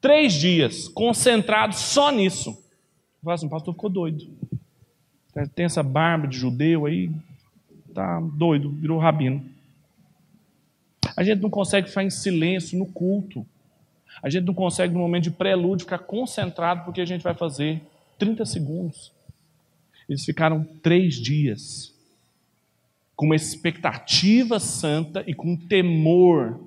Três 0.00 0.32
dias, 0.32 0.88
concentrado 0.88 1.74
só 1.74 2.10
nisso. 2.10 2.56
Fala 3.22 3.34
assim, 3.34 3.48
o 3.48 3.50
pastor 3.50 3.74
ficou 3.74 3.90
doido. 3.90 4.26
Tem 5.54 5.66
essa 5.66 5.82
barba 5.82 6.26
de 6.26 6.38
judeu 6.38 6.86
aí, 6.86 7.10
tá 7.94 8.20
doido, 8.20 8.70
virou 8.70 8.98
rabino. 8.98 9.44
A 11.16 11.22
gente 11.22 11.40
não 11.40 11.50
consegue 11.50 11.88
ficar 11.88 12.04
em 12.04 12.10
silêncio 12.10 12.78
no 12.78 12.86
culto. 12.86 13.44
A 14.22 14.30
gente 14.30 14.44
não 14.44 14.54
consegue, 14.54 14.94
no 14.94 15.00
momento 15.00 15.24
de 15.24 15.30
prelúdio, 15.30 15.84
ficar 15.84 15.98
concentrado 15.98 16.84
porque 16.84 17.00
a 17.00 17.04
gente 17.04 17.22
vai 17.22 17.34
fazer 17.34 17.82
30 18.18 18.44
segundos. 18.44 19.12
Eles 20.08 20.24
ficaram 20.24 20.64
três 20.82 21.16
dias 21.16 21.94
com 23.14 23.26
uma 23.26 23.36
expectativa 23.36 24.60
santa 24.60 25.24
e 25.26 25.34
com 25.34 25.52
um 25.52 25.56
temor 25.56 26.60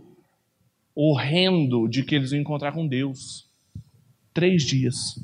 horrendo 0.94 1.88
de 1.88 2.04
que 2.04 2.14
eles 2.14 2.32
iam 2.32 2.42
encontrar 2.42 2.74
com 2.74 2.86
Deus. 2.86 3.48
Três 4.34 4.64
dias. 4.64 5.18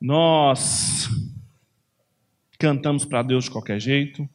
Nós 0.00 1.08
cantamos 2.64 3.04
para 3.04 3.22
Deus 3.22 3.44
de 3.44 3.50
qualquer 3.50 3.78
jeito. 3.78 4.26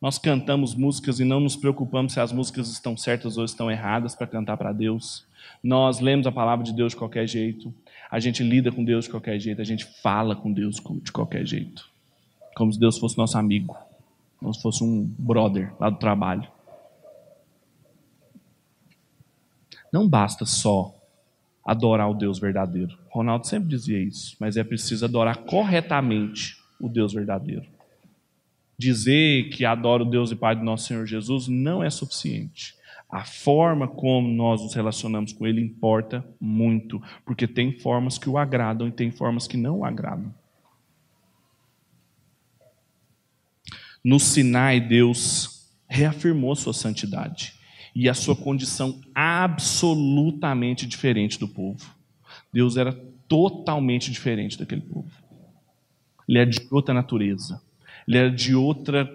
Nós 0.00 0.16
cantamos 0.16 0.76
músicas 0.76 1.18
e 1.18 1.24
não 1.24 1.40
nos 1.40 1.56
preocupamos 1.56 2.12
se 2.12 2.20
as 2.20 2.30
músicas 2.30 2.70
estão 2.70 2.96
certas 2.96 3.36
ou 3.36 3.44
estão 3.44 3.68
erradas 3.68 4.14
para 4.14 4.28
cantar 4.28 4.56
para 4.56 4.72
Deus. 4.72 5.26
Nós 5.60 5.98
lemos 5.98 6.24
a 6.28 6.30
palavra 6.30 6.64
de 6.64 6.72
Deus 6.72 6.92
de 6.92 6.98
qualquer 6.98 7.26
jeito. 7.26 7.74
A 8.08 8.20
gente 8.20 8.44
lida 8.44 8.70
com 8.70 8.84
Deus 8.84 9.06
de 9.06 9.10
qualquer 9.10 9.40
jeito. 9.40 9.60
A 9.60 9.64
gente 9.64 9.84
fala 10.00 10.36
com 10.36 10.52
Deus 10.52 10.76
de 11.02 11.10
qualquer 11.10 11.44
jeito. 11.44 11.90
Como 12.54 12.72
se 12.72 12.78
Deus 12.78 12.96
fosse 12.96 13.18
nosso 13.18 13.36
amigo. 13.36 13.76
Como 14.38 14.54
se 14.54 14.62
fosse 14.62 14.84
um 14.84 15.02
brother 15.18 15.74
lá 15.80 15.90
do 15.90 15.98
trabalho. 15.98 16.48
Não 19.92 20.08
basta 20.08 20.46
só 20.46 20.94
adorar 21.66 22.08
o 22.08 22.14
Deus 22.14 22.38
verdadeiro. 22.38 22.96
Ronaldo 23.10 23.48
sempre 23.48 23.68
dizia 23.68 23.98
isso, 23.98 24.36
mas 24.38 24.56
é 24.56 24.62
preciso 24.62 25.04
adorar 25.04 25.38
corretamente 25.38 26.56
o 26.80 26.88
Deus 26.88 27.12
verdadeiro. 27.12 27.66
Dizer 28.78 29.48
que 29.50 29.64
adora 29.64 30.04
o 30.04 30.08
Deus 30.08 30.30
e 30.30 30.36
Pai 30.36 30.54
do 30.54 30.62
nosso 30.62 30.86
Senhor 30.86 31.04
Jesus 31.04 31.48
não 31.48 31.82
é 31.82 31.90
suficiente. 31.90 32.76
A 33.10 33.24
forma 33.24 33.88
como 33.88 34.28
nós 34.28 34.62
nos 34.62 34.74
relacionamos 34.74 35.32
com 35.32 35.46
Ele 35.46 35.60
importa 35.60 36.24
muito, 36.40 37.02
porque 37.24 37.48
tem 37.48 37.72
formas 37.72 38.18
que 38.18 38.28
o 38.28 38.38
agradam 38.38 38.86
e 38.86 38.92
tem 38.92 39.10
formas 39.10 39.48
que 39.48 39.56
não 39.56 39.78
o 39.78 39.84
agradam. 39.84 40.32
No 44.04 44.20
Sinai, 44.20 44.80
Deus 44.80 45.66
reafirmou 45.88 46.54
sua 46.54 46.72
santidade 46.72 47.54
e 47.94 48.08
a 48.08 48.14
sua 48.14 48.36
condição 48.36 49.00
absolutamente 49.12 50.86
diferente 50.86 51.38
do 51.38 51.48
povo. 51.48 51.84
Deus 52.52 52.76
era 52.76 52.92
totalmente 53.26 54.10
diferente 54.10 54.56
daquele 54.56 54.82
povo 54.82 55.10
ele 56.28 56.38
é 56.38 56.44
de 56.44 56.60
outra 56.70 56.92
natureza, 56.92 57.60
ele 58.06 58.18
é 58.18 58.28
de 58.28 58.54
outra 58.54 59.10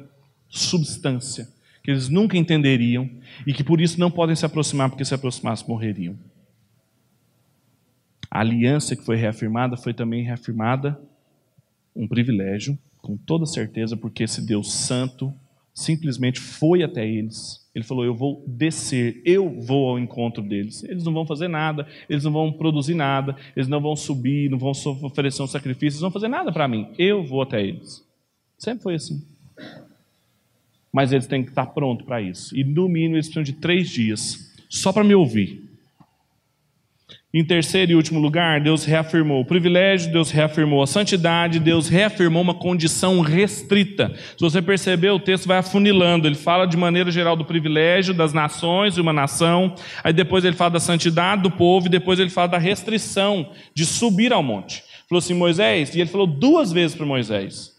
substância, 0.49 1.47
que 1.83 1.91
eles 1.91 2.09
nunca 2.09 2.37
entenderiam 2.37 3.09
e 3.45 3.53
que 3.53 3.63
por 3.63 3.79
isso 3.79 3.99
não 3.99 4.09
podem 4.09 4.35
se 4.35 4.45
aproximar, 4.45 4.89
porque 4.89 5.05
se 5.05 5.13
aproximassem 5.13 5.67
morreriam. 5.67 6.17
A 8.31 8.39
aliança 8.39 8.95
que 8.95 9.05
foi 9.05 9.15
reafirmada 9.15 9.77
foi 9.77 9.93
também 9.93 10.23
reafirmada 10.23 10.99
um 11.95 12.07
privilégio, 12.07 12.77
com 13.01 13.15
toda 13.15 13.45
certeza, 13.45 13.95
porque 13.95 14.23
esse 14.23 14.41
Deus 14.43 14.73
santo 14.73 15.33
simplesmente 15.73 16.39
foi 16.39 16.83
até 16.83 17.07
eles 17.07 17.63
ele 17.73 17.83
falou: 17.83 18.05
Eu 18.05 18.13
vou 18.13 18.43
descer, 18.47 19.21
eu 19.25 19.49
vou 19.49 19.89
ao 19.89 19.99
encontro 19.99 20.43
deles. 20.43 20.83
Eles 20.83 21.03
não 21.03 21.13
vão 21.13 21.25
fazer 21.25 21.47
nada, 21.47 21.87
eles 22.07 22.23
não 22.23 22.31
vão 22.31 22.51
produzir 22.51 22.93
nada, 22.93 23.35
eles 23.55 23.67
não 23.67 23.81
vão 23.81 23.95
subir, 23.95 24.49
não 24.49 24.59
vão 24.59 24.71
oferecer 25.01 25.41
um 25.41 25.47
sacrifício, 25.47 25.95
eles 25.95 26.01
não 26.01 26.09
vão 26.09 26.21
fazer 26.21 26.27
nada 26.27 26.51
para 26.51 26.67
mim. 26.67 26.89
Eu 26.97 27.23
vou 27.23 27.41
até 27.41 27.61
eles. 27.63 28.05
Sempre 28.57 28.83
foi 28.83 28.95
assim. 28.95 29.25
Mas 30.91 31.11
eles 31.11 31.25
têm 31.25 31.43
que 31.43 31.49
estar 31.49 31.65
prontos 31.67 32.05
para 32.05 32.21
isso. 32.21 32.55
E 32.55 32.63
no 32.63 32.87
mínimo 32.87 33.15
eles 33.15 33.25
precisam 33.25 33.43
de 33.43 33.53
três 33.53 33.89
dias 33.89 34.53
só 34.69 34.93
para 34.93 35.03
me 35.03 35.15
ouvir. 35.15 35.62
Em 37.35 37.43
terceiro 37.43 37.91
e 37.91 37.95
último 37.95 38.19
lugar, 38.19 38.61
Deus 38.61 38.85
reafirmou 38.85 39.41
o 39.41 39.45
privilégio, 39.45 40.11
Deus 40.11 40.29
reafirmou 40.29 40.83
a 40.83 40.85
santidade, 40.85 41.59
Deus 41.59 41.89
reafirmou 41.89 42.43
uma 42.43 42.53
condição 42.53 43.21
restrita. 43.21 44.13
Se 44.37 44.39
você 44.39 44.61
perceber, 44.61 45.09
o 45.09 45.19
texto 45.19 45.47
vai 45.47 45.57
afunilando. 45.57 46.27
Ele 46.27 46.35
fala 46.35 46.67
de 46.67 46.77
maneira 46.77 47.09
geral 47.09 47.35
do 47.35 47.43
privilégio 47.43 48.13
das 48.13 48.33
nações, 48.33 48.93
de 48.93 49.01
uma 49.01 49.11
nação, 49.11 49.73
aí 50.03 50.13
depois 50.13 50.45
ele 50.45 50.55
fala 50.55 50.69
da 50.69 50.79
santidade 50.79 51.41
do 51.41 51.49
povo, 51.49 51.87
e 51.87 51.89
depois 51.89 52.19
ele 52.19 52.29
fala 52.29 52.49
da 52.49 52.59
restrição 52.59 53.49
de 53.73 53.83
subir 53.83 54.31
ao 54.31 54.43
monte. 54.43 54.83
Falou 55.09 55.17
assim, 55.17 55.33
Moisés, 55.33 55.95
e 55.95 56.01
ele 56.01 56.11
falou 56.11 56.27
duas 56.27 56.71
vezes 56.71 56.95
para 56.95 57.03
Moisés. 57.03 57.73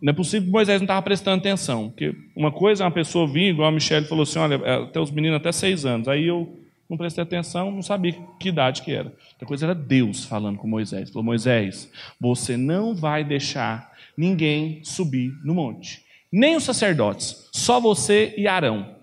Não 0.00 0.12
é 0.12 0.14
possível 0.14 0.46
que 0.46 0.52
Moisés 0.52 0.80
não 0.80 0.86
estava 0.86 1.02
prestando 1.02 1.40
atenção. 1.40 1.90
Porque 1.90 2.14
uma 2.34 2.50
coisa 2.50 2.84
é 2.84 2.86
uma 2.86 2.90
pessoa 2.90 3.26
vir, 3.30 3.50
igual 3.50 3.68
a 3.68 3.72
Michelle 3.72 4.06
falou 4.06 4.22
assim: 4.22 4.38
olha, 4.38 4.56
até 4.84 4.98
os 4.98 5.10
meninos 5.10 5.36
até 5.36 5.52
seis 5.52 5.84
anos. 5.84 6.08
Aí 6.08 6.26
eu 6.26 6.61
não 6.92 6.98
prestei 6.98 7.22
atenção, 7.22 7.70
não 7.70 7.80
sabia 7.80 8.12
que 8.38 8.50
idade 8.50 8.82
que 8.82 8.92
era. 8.92 9.08
Outra 9.30 9.46
coisa 9.46 9.64
era 9.64 9.74
Deus 9.74 10.26
falando 10.26 10.58
com 10.58 10.68
Moisés. 10.68 11.08
Falou, 11.08 11.24
Moisés, 11.24 11.90
você 12.20 12.54
não 12.54 12.94
vai 12.94 13.24
deixar 13.24 13.92
ninguém 14.14 14.84
subir 14.84 15.32
no 15.42 15.54
monte. 15.54 16.04
Nem 16.30 16.54
os 16.54 16.64
sacerdotes, 16.64 17.48
só 17.50 17.80
você 17.80 18.34
e 18.36 18.46
Arão. 18.46 18.94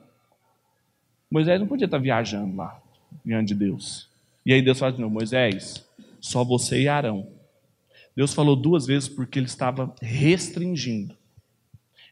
Moisés 1.32 1.60
não 1.60 1.66
podia 1.66 1.86
estar 1.86 1.98
viajando 1.98 2.56
lá, 2.56 2.80
diante 3.26 3.50
de 3.50 3.56
Deus. 3.56 4.08
E 4.46 4.54
aí 4.54 4.62
Deus 4.62 4.78
fala 4.78 4.92
de 4.92 5.02
novo, 5.02 5.16
Moisés, 5.16 5.84
só 6.22 6.44
você 6.44 6.84
e 6.84 6.88
Arão. 6.88 7.28
Deus 8.16 8.36
falou 8.36 8.56
duas 8.56 8.86
vezes 8.86 9.10
porque 9.10 9.40
ele 9.40 9.48
estava 9.48 9.96
restringindo. 10.00 11.18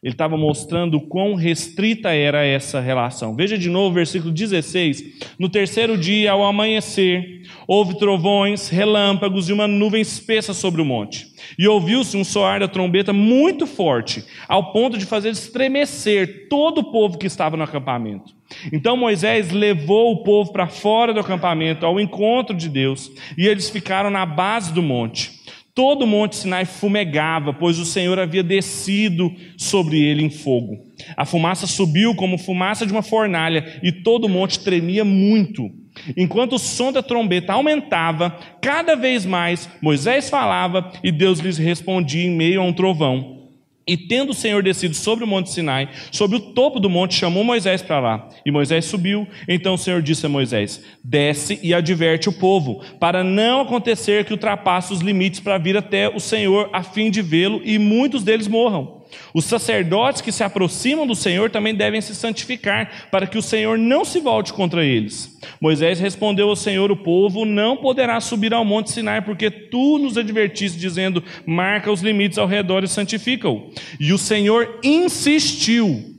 Ele 0.02 0.14
estava 0.14 0.36
mostrando 0.36 1.00
quão 1.00 1.34
restrita 1.34 2.10
era 2.10 2.44
essa 2.44 2.80
relação. 2.80 3.34
Veja 3.34 3.58
de 3.58 3.68
novo 3.68 3.90
o 3.90 3.94
versículo 3.94 4.32
16. 4.32 5.36
No 5.38 5.48
terceiro 5.48 5.98
dia, 5.98 6.32
ao 6.32 6.44
amanhecer, 6.44 7.42
houve 7.66 7.98
trovões, 7.98 8.68
relâmpagos 8.68 9.48
e 9.48 9.52
uma 9.52 9.66
nuvem 9.66 10.00
espessa 10.00 10.54
sobre 10.54 10.80
o 10.80 10.84
monte. 10.84 11.26
E 11.58 11.66
ouviu-se 11.66 12.16
um 12.16 12.24
soar 12.24 12.60
da 12.60 12.68
trombeta 12.68 13.12
muito 13.12 13.66
forte, 13.66 14.24
ao 14.48 14.72
ponto 14.72 14.96
de 14.96 15.06
fazer 15.06 15.30
estremecer 15.30 16.48
todo 16.48 16.78
o 16.78 16.92
povo 16.92 17.18
que 17.18 17.26
estava 17.26 17.56
no 17.56 17.64
acampamento. 17.64 18.36
Então 18.72 18.96
Moisés 18.96 19.50
levou 19.50 20.12
o 20.12 20.22
povo 20.22 20.52
para 20.52 20.66
fora 20.66 21.12
do 21.12 21.20
acampamento, 21.20 21.84
ao 21.84 22.00
encontro 22.00 22.56
de 22.56 22.68
Deus, 22.68 23.10
e 23.36 23.46
eles 23.46 23.68
ficaram 23.68 24.10
na 24.10 24.24
base 24.24 24.72
do 24.72 24.82
monte. 24.82 25.37
Todo 25.78 26.02
o 26.02 26.06
monte 26.08 26.34
Sinai 26.34 26.64
fumegava, 26.64 27.52
pois 27.52 27.78
o 27.78 27.84
Senhor 27.84 28.18
havia 28.18 28.42
descido 28.42 29.32
sobre 29.56 30.02
ele 30.02 30.24
em 30.24 30.28
fogo. 30.28 30.76
A 31.16 31.24
fumaça 31.24 31.68
subiu 31.68 32.16
como 32.16 32.36
fumaça 32.36 32.84
de 32.84 32.90
uma 32.90 33.00
fornalha, 33.00 33.78
e 33.80 33.92
todo 33.92 34.24
o 34.24 34.28
monte 34.28 34.58
tremia 34.58 35.04
muito. 35.04 35.70
Enquanto 36.16 36.54
o 36.54 36.58
som 36.58 36.90
da 36.90 37.00
trombeta 37.00 37.52
aumentava, 37.52 38.36
cada 38.60 38.96
vez 38.96 39.24
mais, 39.24 39.70
Moisés 39.80 40.28
falava 40.28 40.90
e 41.04 41.12
Deus 41.12 41.38
lhes 41.38 41.58
respondia 41.58 42.26
em 42.26 42.34
meio 42.34 42.60
a 42.60 42.64
um 42.64 42.72
trovão. 42.72 43.47
E 43.88 43.96
tendo 43.96 44.30
o 44.30 44.34
Senhor 44.34 44.62
descido 44.62 44.94
sobre 44.94 45.24
o 45.24 45.26
monte 45.26 45.50
Sinai, 45.50 45.88
sobre 46.12 46.36
o 46.36 46.40
topo 46.40 46.78
do 46.78 46.90
monte, 46.90 47.14
chamou 47.14 47.42
Moisés 47.42 47.80
para 47.80 47.98
lá. 47.98 48.28
E 48.44 48.50
Moisés 48.50 48.84
subiu. 48.84 49.26
Então 49.48 49.74
o 49.74 49.78
Senhor 49.78 50.02
disse 50.02 50.26
a 50.26 50.28
Moisés: 50.28 50.84
Desce 51.02 51.58
e 51.62 51.72
adverte 51.72 52.28
o 52.28 52.32
povo, 52.32 52.82
para 53.00 53.24
não 53.24 53.62
acontecer 53.62 54.26
que 54.26 54.32
ultrapasse 54.32 54.92
os 54.92 55.00
limites 55.00 55.40
para 55.40 55.56
vir 55.56 55.76
até 55.76 56.08
o 56.08 56.20
Senhor, 56.20 56.68
a 56.70 56.82
fim 56.82 57.10
de 57.10 57.22
vê-lo, 57.22 57.62
e 57.64 57.78
muitos 57.78 58.22
deles 58.22 58.46
morram. 58.46 58.97
Os 59.32 59.44
sacerdotes 59.44 60.20
que 60.20 60.32
se 60.32 60.42
aproximam 60.42 61.06
do 61.06 61.14
Senhor 61.14 61.50
também 61.50 61.74
devem 61.74 62.00
se 62.00 62.14
santificar, 62.14 63.08
para 63.10 63.26
que 63.26 63.38
o 63.38 63.42
Senhor 63.42 63.78
não 63.78 64.04
se 64.04 64.20
volte 64.20 64.52
contra 64.52 64.84
eles. 64.84 65.38
Moisés 65.60 66.00
respondeu 66.00 66.48
ao 66.48 66.56
Senhor: 66.56 66.90
O 66.90 66.96
povo 66.96 67.44
não 67.44 67.76
poderá 67.76 68.20
subir 68.20 68.52
ao 68.52 68.64
monte 68.64 68.90
Sinai, 68.90 69.22
porque 69.22 69.50
tu 69.50 69.98
nos 69.98 70.16
advertiste, 70.16 70.78
dizendo: 70.78 71.22
Marca 71.46 71.92
os 71.92 72.00
limites 72.00 72.38
ao 72.38 72.46
redor 72.46 72.84
e 72.84 72.88
santifica-o. 72.88 73.70
E 74.00 74.12
o 74.12 74.18
Senhor 74.18 74.80
insistiu: 74.82 76.14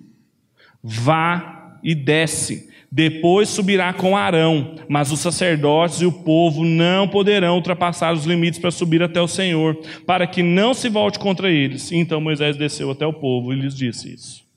Vá 0.83 1.77
e 1.83 1.93
desce. 1.93 2.68
Depois 2.91 3.49
subirá 3.49 3.93
com 3.93 4.17
Arão, 4.17 4.75
mas 4.87 5.11
os 5.11 5.19
sacerdotes 5.19 6.01
e 6.01 6.07
o 6.07 6.11
povo 6.11 6.65
não 6.65 7.07
poderão 7.07 7.55
ultrapassar 7.55 8.13
os 8.13 8.25
limites 8.25 8.59
para 8.59 8.71
subir 8.71 9.03
até 9.03 9.21
o 9.21 9.27
Senhor, 9.27 9.75
para 10.07 10.25
que 10.25 10.41
não 10.41 10.73
se 10.73 10.89
volte 10.89 11.19
contra 11.19 11.51
eles. 11.51 11.91
Então 11.91 12.19
Moisés 12.19 12.57
desceu 12.57 12.89
até 12.89 13.05
o 13.05 13.13
povo 13.13 13.53
e 13.53 13.55
lhes 13.55 13.75
disse 13.75 14.13
isso. 14.13 14.49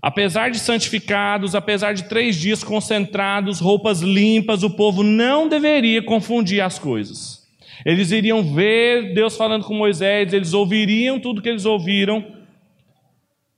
Apesar 0.00 0.50
de 0.50 0.58
santificados, 0.58 1.54
apesar 1.54 1.92
de 1.92 2.04
três 2.04 2.36
dias 2.36 2.64
concentrados, 2.64 3.60
roupas 3.60 4.00
limpas, 4.00 4.62
o 4.62 4.70
povo 4.70 5.02
não 5.02 5.48
deveria 5.48 6.00
confundir 6.02 6.62
as 6.62 6.78
coisas. 6.78 7.40
Eles 7.84 8.10
iriam 8.10 8.42
ver 8.42 9.14
Deus 9.14 9.36
falando 9.36 9.64
com 9.64 9.74
Moisés, 9.74 10.32
eles 10.32 10.54
ouviriam 10.54 11.18
tudo 11.18 11.42
que 11.42 11.48
eles 11.48 11.64
ouviram, 11.64 12.24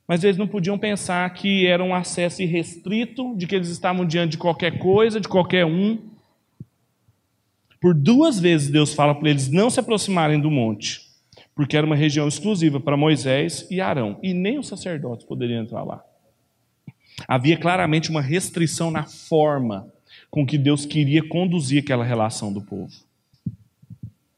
mas 0.07 0.23
eles 0.23 0.37
não 0.37 0.47
podiam 0.47 0.77
pensar 0.77 1.29
que 1.33 1.65
era 1.65 1.83
um 1.83 1.95
acesso 1.95 2.41
irrestrito, 2.41 3.35
de 3.37 3.47
que 3.47 3.55
eles 3.55 3.69
estavam 3.69 4.05
diante 4.05 4.31
de 4.31 4.37
qualquer 4.37 4.77
coisa, 4.77 5.19
de 5.19 5.27
qualquer 5.27 5.65
um. 5.65 5.97
Por 7.79 7.93
duas 7.93 8.39
vezes 8.39 8.69
Deus 8.69 8.93
fala 8.93 9.15
para 9.15 9.29
eles 9.29 9.49
não 9.49 9.69
se 9.69 9.79
aproximarem 9.79 10.39
do 10.39 10.51
monte, 10.51 11.01
porque 11.55 11.77
era 11.77 11.85
uma 11.85 11.95
região 11.95 12.27
exclusiva 12.27 12.79
para 12.79 12.97
Moisés 12.97 13.67
e 13.69 13.79
Arão, 13.79 14.19
e 14.21 14.33
nem 14.33 14.59
os 14.59 14.67
sacerdotes 14.67 15.25
poderiam 15.25 15.63
entrar 15.63 15.83
lá. 15.83 16.03
Havia 17.27 17.57
claramente 17.57 18.09
uma 18.09 18.21
restrição 18.21 18.91
na 18.91 19.03
forma 19.03 19.87
com 20.29 20.45
que 20.45 20.57
Deus 20.57 20.85
queria 20.85 21.27
conduzir 21.27 21.81
aquela 21.81 22.03
relação 22.03 22.51
do 22.51 22.61
povo. 22.61 22.93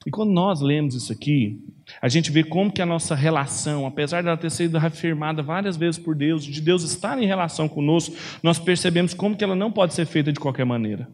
E 0.06 0.12
quando 0.12 0.32
nós 0.32 0.62
lemos 0.62 0.94
isso 0.94 1.12
aqui, 1.12 1.60
a 2.02 2.10
gente 2.10 2.32
vê 2.32 2.44
como 2.44 2.72
que 2.72 2.82
a 2.82 2.86
nossa 2.86 3.16
relação, 3.16 3.86
apesar 3.86 4.24
dela 4.24 4.38
ter 4.38 4.52
sido 4.52 4.78
reafirmada 4.78 5.42
várias 5.42 5.78
vezes 5.78 6.00
por 6.00 6.16
Deus, 6.16 6.44
de 6.44 6.62
Deus 6.62 6.84
estar 6.84 7.22
em 7.22 7.26
relação 7.26 7.68
conosco, 7.68 8.16
nós 8.44 8.60
percebemos 8.60 9.14
como 9.14 9.36
que 9.36 9.44
ela 9.44 9.56
não 9.56 9.72
pode 9.72 9.94
ser 9.94 10.06
feita 10.06 10.32
de 10.32 10.40
qualquer 10.40 10.66
maneira. 10.66 11.08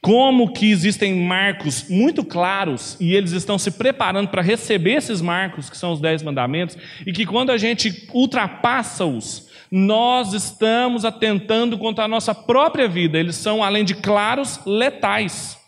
Como 0.00 0.52
que 0.52 0.70
existem 0.70 1.14
marcos 1.14 1.88
muito 1.88 2.22
claros 2.22 2.96
e 3.00 3.14
eles 3.14 3.32
estão 3.32 3.58
se 3.58 3.70
preparando 3.70 4.28
para 4.28 4.42
receber 4.42 4.94
esses 4.94 5.22
marcos, 5.22 5.70
que 5.70 5.76
são 5.76 5.92
os 5.92 6.00
dez 6.00 6.22
mandamentos, 6.22 6.76
e 7.06 7.12
que 7.12 7.24
quando 7.24 7.50
a 7.50 7.56
gente 7.56 8.08
ultrapassa-os, 8.12 9.48
nós 9.70 10.34
estamos 10.34 11.04
atentando 11.04 11.78
contra 11.78 12.04
a 12.04 12.08
nossa 12.08 12.34
própria 12.34 12.86
vida. 12.86 13.18
Eles 13.18 13.36
são, 13.36 13.62
além 13.62 13.84
de 13.84 13.94
claros, 13.94 14.60
letais. 14.66 15.58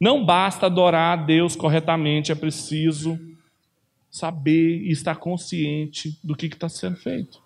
Não 0.00 0.24
basta 0.24 0.66
adorar 0.66 1.18
a 1.18 1.22
Deus 1.22 1.54
corretamente, 1.54 2.32
é 2.32 2.34
preciso 2.34 3.18
saber 4.16 4.82
e 4.82 4.90
estar 4.90 5.16
consciente 5.16 6.18
do 6.24 6.34
que 6.34 6.46
está 6.46 6.70
sendo 6.70 6.96
feito. 6.96 7.44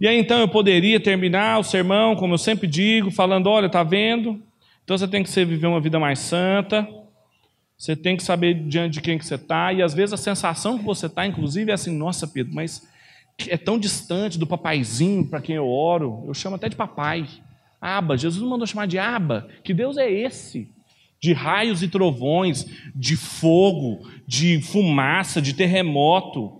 E 0.00 0.08
aí 0.08 0.18
então 0.18 0.40
eu 0.40 0.48
poderia 0.48 0.98
terminar 0.98 1.60
o 1.60 1.62
sermão, 1.62 2.16
como 2.16 2.34
eu 2.34 2.38
sempre 2.38 2.66
digo, 2.66 3.12
falando: 3.12 3.46
olha, 3.46 3.66
está 3.66 3.84
vendo? 3.84 4.42
Então 4.82 4.98
você 4.98 5.06
tem 5.06 5.22
que 5.22 5.30
ser, 5.30 5.46
viver 5.46 5.68
uma 5.68 5.80
vida 5.80 6.00
mais 6.00 6.18
santa, 6.18 6.88
você 7.78 7.94
tem 7.94 8.16
que 8.16 8.24
saber 8.24 8.54
diante 8.54 8.94
de 8.94 9.00
quem 9.00 9.18
que 9.18 9.24
você 9.24 9.36
está, 9.36 9.72
e 9.72 9.82
às 9.82 9.94
vezes 9.94 10.14
a 10.14 10.16
sensação 10.16 10.76
que 10.76 10.84
você 10.84 11.06
está, 11.06 11.24
inclusive, 11.24 11.70
é 11.70 11.74
assim: 11.74 11.96
nossa, 11.96 12.26
Pedro, 12.26 12.52
mas 12.52 12.88
é 13.46 13.56
tão 13.56 13.78
distante 13.78 14.36
do 14.36 14.48
papaizinho 14.48 15.28
para 15.28 15.40
quem 15.40 15.54
eu 15.54 15.68
oro, 15.68 16.24
eu 16.26 16.34
chamo 16.34 16.56
até 16.56 16.68
de 16.68 16.76
papai. 16.76 17.28
Aba, 17.80 18.16
Jesus 18.16 18.42
mandou 18.42 18.66
chamar 18.66 18.86
de 18.86 18.98
Aba. 18.98 19.46
Que 19.62 19.74
Deus 19.74 19.96
é 19.96 20.10
esse? 20.10 20.72
De 21.24 21.32
raios 21.32 21.82
e 21.82 21.88
trovões, 21.88 22.66
de 22.94 23.16
fogo, 23.16 24.06
de 24.26 24.60
fumaça, 24.60 25.40
de 25.40 25.54
terremoto. 25.54 26.52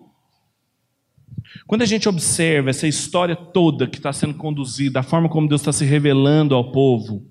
Quando 1.67 1.83
a 1.83 1.87
gente 1.87 2.09
observa 2.09 2.71
essa 2.71 2.89
história 2.89 3.37
toda 3.37 3.87
que 3.87 3.99
está 3.99 4.11
sendo 4.11 4.33
conduzida, 4.33 5.01
a 5.01 5.03
forma 5.03 5.29
como 5.29 5.47
Deus 5.47 5.61
está 5.61 5.71
se 5.71 5.85
revelando 5.85 6.55
ao 6.55 6.73
povo, 6.73 7.27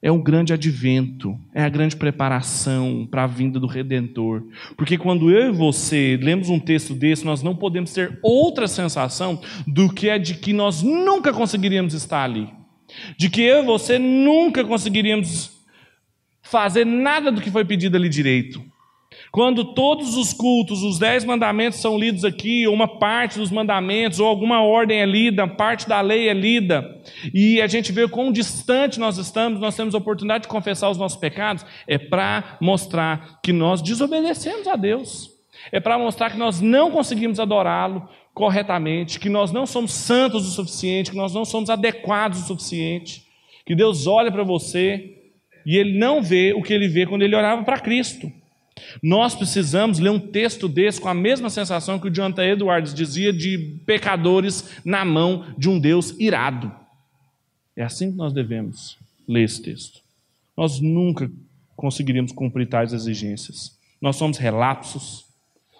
é 0.00 0.10
um 0.10 0.22
grande 0.22 0.54
advento, 0.54 1.38
é 1.52 1.62
a 1.62 1.68
grande 1.68 1.96
preparação 1.96 3.06
para 3.10 3.24
a 3.24 3.26
vinda 3.26 3.60
do 3.60 3.66
Redentor. 3.66 4.44
Porque 4.74 4.96
quando 4.96 5.30
eu 5.30 5.50
e 5.50 5.52
você 5.52 6.18
lemos 6.22 6.48
um 6.48 6.58
texto 6.58 6.94
desse, 6.94 7.26
nós 7.26 7.42
não 7.42 7.54
podemos 7.54 7.92
ter 7.92 8.18
outra 8.22 8.66
sensação 8.66 9.38
do 9.66 9.92
que 9.92 10.08
a 10.08 10.16
de 10.16 10.36
que 10.36 10.54
nós 10.54 10.80
nunca 10.82 11.30
conseguiríamos 11.30 11.92
estar 11.92 12.24
ali. 12.24 12.48
De 13.18 13.28
que 13.28 13.42
eu 13.42 13.62
e 13.62 13.66
você 13.66 13.98
nunca 13.98 14.64
conseguiríamos 14.64 15.57
fazer 16.50 16.84
nada 16.86 17.30
do 17.30 17.40
que 17.40 17.50
foi 17.50 17.64
pedido 17.64 17.96
ali 17.96 18.08
direito. 18.08 18.62
Quando 19.30 19.74
todos 19.74 20.16
os 20.16 20.32
cultos, 20.32 20.82
os 20.82 20.98
dez 20.98 21.24
mandamentos 21.24 21.80
são 21.80 21.98
lidos 21.98 22.24
aqui, 22.24 22.66
ou 22.66 22.74
uma 22.74 22.88
parte 22.88 23.38
dos 23.38 23.50
mandamentos, 23.50 24.18
ou 24.20 24.26
alguma 24.26 24.62
ordem 24.62 25.00
é 25.00 25.06
lida, 25.06 25.46
parte 25.46 25.86
da 25.86 26.00
lei 26.00 26.28
é 26.28 26.32
lida, 26.32 26.98
e 27.34 27.60
a 27.60 27.66
gente 27.66 27.92
vê 27.92 28.08
quão 28.08 28.32
distante 28.32 28.98
nós 28.98 29.18
estamos, 29.18 29.60
nós 29.60 29.76
temos 29.76 29.94
a 29.94 29.98
oportunidade 29.98 30.42
de 30.42 30.48
confessar 30.48 30.88
os 30.88 30.96
nossos 30.96 31.18
pecados, 31.18 31.64
é 31.86 31.98
para 31.98 32.56
mostrar 32.60 33.38
que 33.42 33.52
nós 33.52 33.82
desobedecemos 33.82 34.66
a 34.66 34.76
Deus, 34.76 35.30
é 35.70 35.80
para 35.80 35.98
mostrar 35.98 36.30
que 36.30 36.38
nós 36.38 36.60
não 36.60 36.90
conseguimos 36.90 37.38
adorá-lo 37.38 38.08
corretamente, 38.32 39.20
que 39.20 39.28
nós 39.28 39.52
não 39.52 39.66
somos 39.66 39.92
santos 39.92 40.46
o 40.46 40.50
suficiente, 40.50 41.10
que 41.10 41.16
nós 41.16 41.34
não 41.34 41.44
somos 41.44 41.68
adequados 41.68 42.42
o 42.42 42.46
suficiente, 42.46 43.24
que 43.66 43.74
Deus 43.74 44.06
olha 44.06 44.32
para 44.32 44.44
você 44.44 45.17
e 45.64 45.76
ele 45.76 45.98
não 45.98 46.22
vê 46.22 46.52
o 46.54 46.62
que 46.62 46.72
ele 46.72 46.88
vê 46.88 47.06
quando 47.06 47.22
ele 47.22 47.36
orava 47.36 47.62
para 47.62 47.80
Cristo. 47.80 48.32
Nós 49.02 49.34
precisamos 49.34 49.98
ler 49.98 50.10
um 50.10 50.20
texto 50.20 50.68
desse 50.68 51.00
com 51.00 51.08
a 51.08 51.14
mesma 51.14 51.50
sensação 51.50 51.98
que 51.98 52.08
o 52.08 52.14
Jonathan 52.14 52.44
Edwards 52.44 52.94
dizia 52.94 53.32
de 53.32 53.80
pecadores 53.84 54.70
na 54.84 55.04
mão 55.04 55.46
de 55.56 55.68
um 55.68 55.78
Deus 55.78 56.14
irado. 56.18 56.72
É 57.76 57.82
assim 57.82 58.10
que 58.10 58.16
nós 58.16 58.32
devemos 58.32 58.96
ler 59.26 59.44
esse 59.44 59.62
texto. 59.62 60.00
Nós 60.56 60.80
nunca 60.80 61.30
conseguiríamos 61.76 62.32
cumprir 62.32 62.66
tais 62.66 62.92
exigências. 62.92 63.76
Nós 64.00 64.16
somos 64.16 64.38
relapsos, 64.38 65.24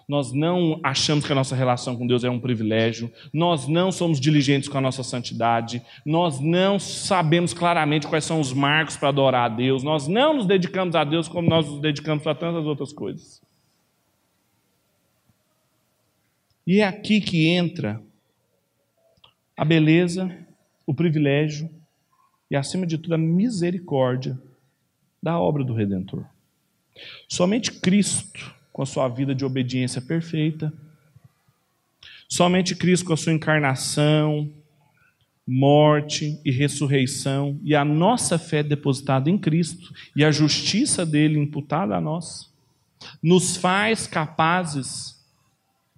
nós 0.09 0.33
não 0.33 0.79
achamos 0.81 1.23
que 1.23 1.31
a 1.31 1.35
nossa 1.35 1.55
relação 1.55 1.95
com 1.95 2.07
Deus 2.07 2.23
é 2.23 2.29
um 2.31 2.39
privilégio, 2.39 3.13
nós 3.31 3.67
não 3.67 3.91
somos 3.91 4.19
diligentes 4.19 4.67
com 4.67 4.79
a 4.79 4.81
nossa 4.81 5.03
santidade, 5.03 5.83
nós 6.03 6.39
não 6.39 6.79
sabemos 6.79 7.53
claramente 7.53 8.07
quais 8.07 8.25
são 8.25 8.41
os 8.41 8.51
marcos 8.51 8.97
para 8.97 9.09
adorar 9.09 9.51
a 9.51 9.55
Deus, 9.55 9.83
nós 9.83 10.07
não 10.07 10.33
nos 10.33 10.47
dedicamos 10.47 10.95
a 10.95 11.03
Deus 11.03 11.27
como 11.27 11.47
nós 11.47 11.67
nos 11.67 11.79
dedicamos 11.79 12.25
a 12.25 12.33
tantas 12.33 12.65
outras 12.65 12.91
coisas. 12.91 13.39
E 16.65 16.79
é 16.79 16.87
aqui 16.87 17.21
que 17.21 17.47
entra 17.47 18.01
a 19.55 19.63
beleza, 19.63 20.35
o 20.87 20.93
privilégio 20.93 21.69
e, 22.49 22.55
acima 22.55 22.87
de 22.87 22.97
tudo, 22.97 23.13
a 23.13 23.17
misericórdia 23.17 24.39
da 25.21 25.39
obra 25.39 25.63
do 25.63 25.73
Redentor. 25.75 26.25
Somente 27.27 27.71
Cristo 27.73 28.58
com 28.71 28.81
a 28.81 28.85
sua 28.85 29.07
vida 29.07 29.33
de 29.33 29.45
obediência 29.45 30.01
perfeita. 30.01 30.71
Somente 32.27 32.75
Cristo 32.75 33.05
com 33.05 33.13
a 33.13 33.17
sua 33.17 33.33
encarnação, 33.33 34.51
morte 35.45 36.39
e 36.45 36.51
ressurreição, 36.51 37.59
e 37.63 37.75
a 37.75 37.83
nossa 37.83 38.37
fé 38.37 38.61
depositada 38.61 39.29
em 39.29 39.37
Cristo 39.37 39.93
e 40.15 40.23
a 40.23 40.31
justiça 40.31 41.05
dele 41.05 41.39
imputada 41.39 41.95
a 41.95 42.01
nós, 42.01 42.53
nos 43.21 43.57
faz 43.57 44.05
capazes 44.05 45.19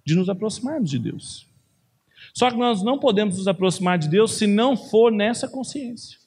de 0.04 0.14
nos 0.14 0.28
aproximarmos 0.28 0.90
de 0.90 0.98
Deus. 0.98 1.46
Só 2.32 2.50
que 2.50 2.56
nós 2.56 2.82
não 2.82 2.98
podemos 2.98 3.36
nos 3.36 3.46
aproximar 3.46 3.98
de 3.98 4.08
Deus 4.08 4.32
se 4.32 4.46
não 4.46 4.76
for 4.76 5.12
nessa 5.12 5.46
consciência. 5.46 6.18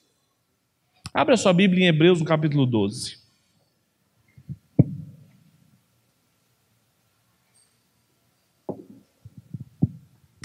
Abra 1.12 1.36
sua 1.36 1.52
Bíblia 1.52 1.86
em 1.86 1.88
Hebreus, 1.88 2.20
no 2.20 2.24
capítulo 2.24 2.64
12. 2.64 3.25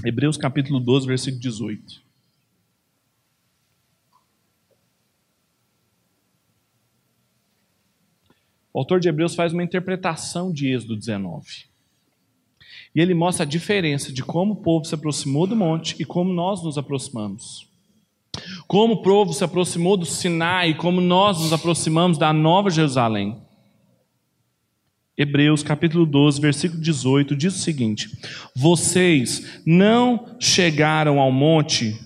Hebreus 0.04 0.36
capítulo 0.36 0.80
12, 0.80 1.06
versículo 1.06 1.42
18. 1.42 2.02
O 8.74 8.80
autor 8.80 9.00
de 9.00 9.10
Hebreus 9.10 9.36
faz 9.36 9.54
uma 9.54 9.64
interpretação 9.64 10.52
de 10.52 10.70
Êxodo 10.74 10.96
19. 10.96 11.66
E 12.96 13.00
ele 13.00 13.14
mostra 13.14 13.44
a 13.44 13.48
diferença 13.48 14.12
de 14.12 14.24
como 14.24 14.54
o 14.54 14.56
povo 14.56 14.86
se 14.86 14.96
aproximou 14.96 15.46
do 15.46 15.56
monte 15.56 15.96
e 16.00 16.06
como 16.06 16.34
nós 16.34 16.64
nos 16.64 16.78
aproximamos. 16.78 17.70
Como 18.68 18.96
o 18.96 19.02
povo 19.02 19.34
se 19.34 19.44
aproximou 19.44 19.98
do 19.98 20.06
Sinai 20.06 20.72
e 20.72 20.76
como 20.76 21.00
nós 21.00 21.40
nos 21.40 21.54
aproximamos 21.54 22.18
da 22.18 22.34
Nova 22.34 22.70
Jerusalém. 22.70 23.40
Hebreus 25.18 25.62
capítulo 25.62 26.06
12, 26.06 26.40
versículo 26.40 26.82
18 26.82 27.36
diz 27.36 27.56
o 27.56 27.60
seguinte: 27.60 28.10
Vocês 28.56 29.62
não 29.66 30.38
chegaram 30.40 31.20
ao 31.20 31.32
monte 31.32 32.00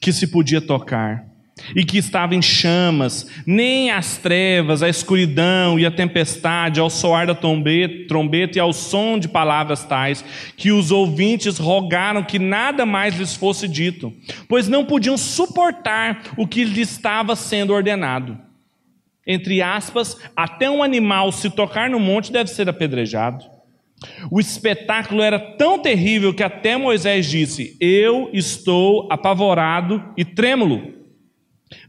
que 0.00 0.12
se 0.12 0.26
podia 0.26 0.60
tocar 0.60 1.32
e 1.74 1.84
que 1.84 1.98
estava 1.98 2.34
em 2.34 2.42
chamas, 2.42 3.26
nem 3.46 3.90
as 3.90 4.16
trevas, 4.18 4.82
a 4.82 4.88
escuridão 4.88 5.78
e 5.78 5.86
a 5.86 5.90
tempestade, 5.90 6.80
ao 6.80 6.90
soar 6.90 7.26
da 7.26 7.34
trombeta 7.34 8.58
e 8.58 8.60
ao 8.60 8.72
som 8.72 9.18
de 9.18 9.28
palavras 9.28 9.84
tais, 9.84 10.24
que 10.56 10.72
os 10.72 10.90
ouvintes 10.90 11.58
rogaram 11.58 12.22
que 12.22 12.38
nada 12.38 12.84
mais 12.84 13.16
lhes 13.18 13.34
fosse 13.34 13.68
dito, 13.68 14.12
pois 14.48 14.68
não 14.68 14.84
podiam 14.84 15.16
suportar 15.16 16.34
o 16.36 16.46
que 16.46 16.64
lhes 16.64 16.90
estava 16.90 17.36
sendo 17.36 17.72
ordenado. 17.72 18.51
Entre 19.26 19.62
aspas, 19.62 20.16
até 20.36 20.68
um 20.68 20.82
animal 20.82 21.30
se 21.30 21.48
tocar 21.50 21.88
no 21.88 22.00
monte 22.00 22.32
deve 22.32 22.50
ser 22.50 22.68
apedrejado. 22.68 23.44
O 24.30 24.40
espetáculo 24.40 25.22
era 25.22 25.38
tão 25.38 25.78
terrível 25.78 26.34
que 26.34 26.42
até 26.42 26.76
Moisés 26.76 27.26
disse: 27.30 27.76
Eu 27.80 28.30
estou 28.32 29.08
apavorado 29.10 30.02
e 30.16 30.24
trêmulo. 30.24 31.02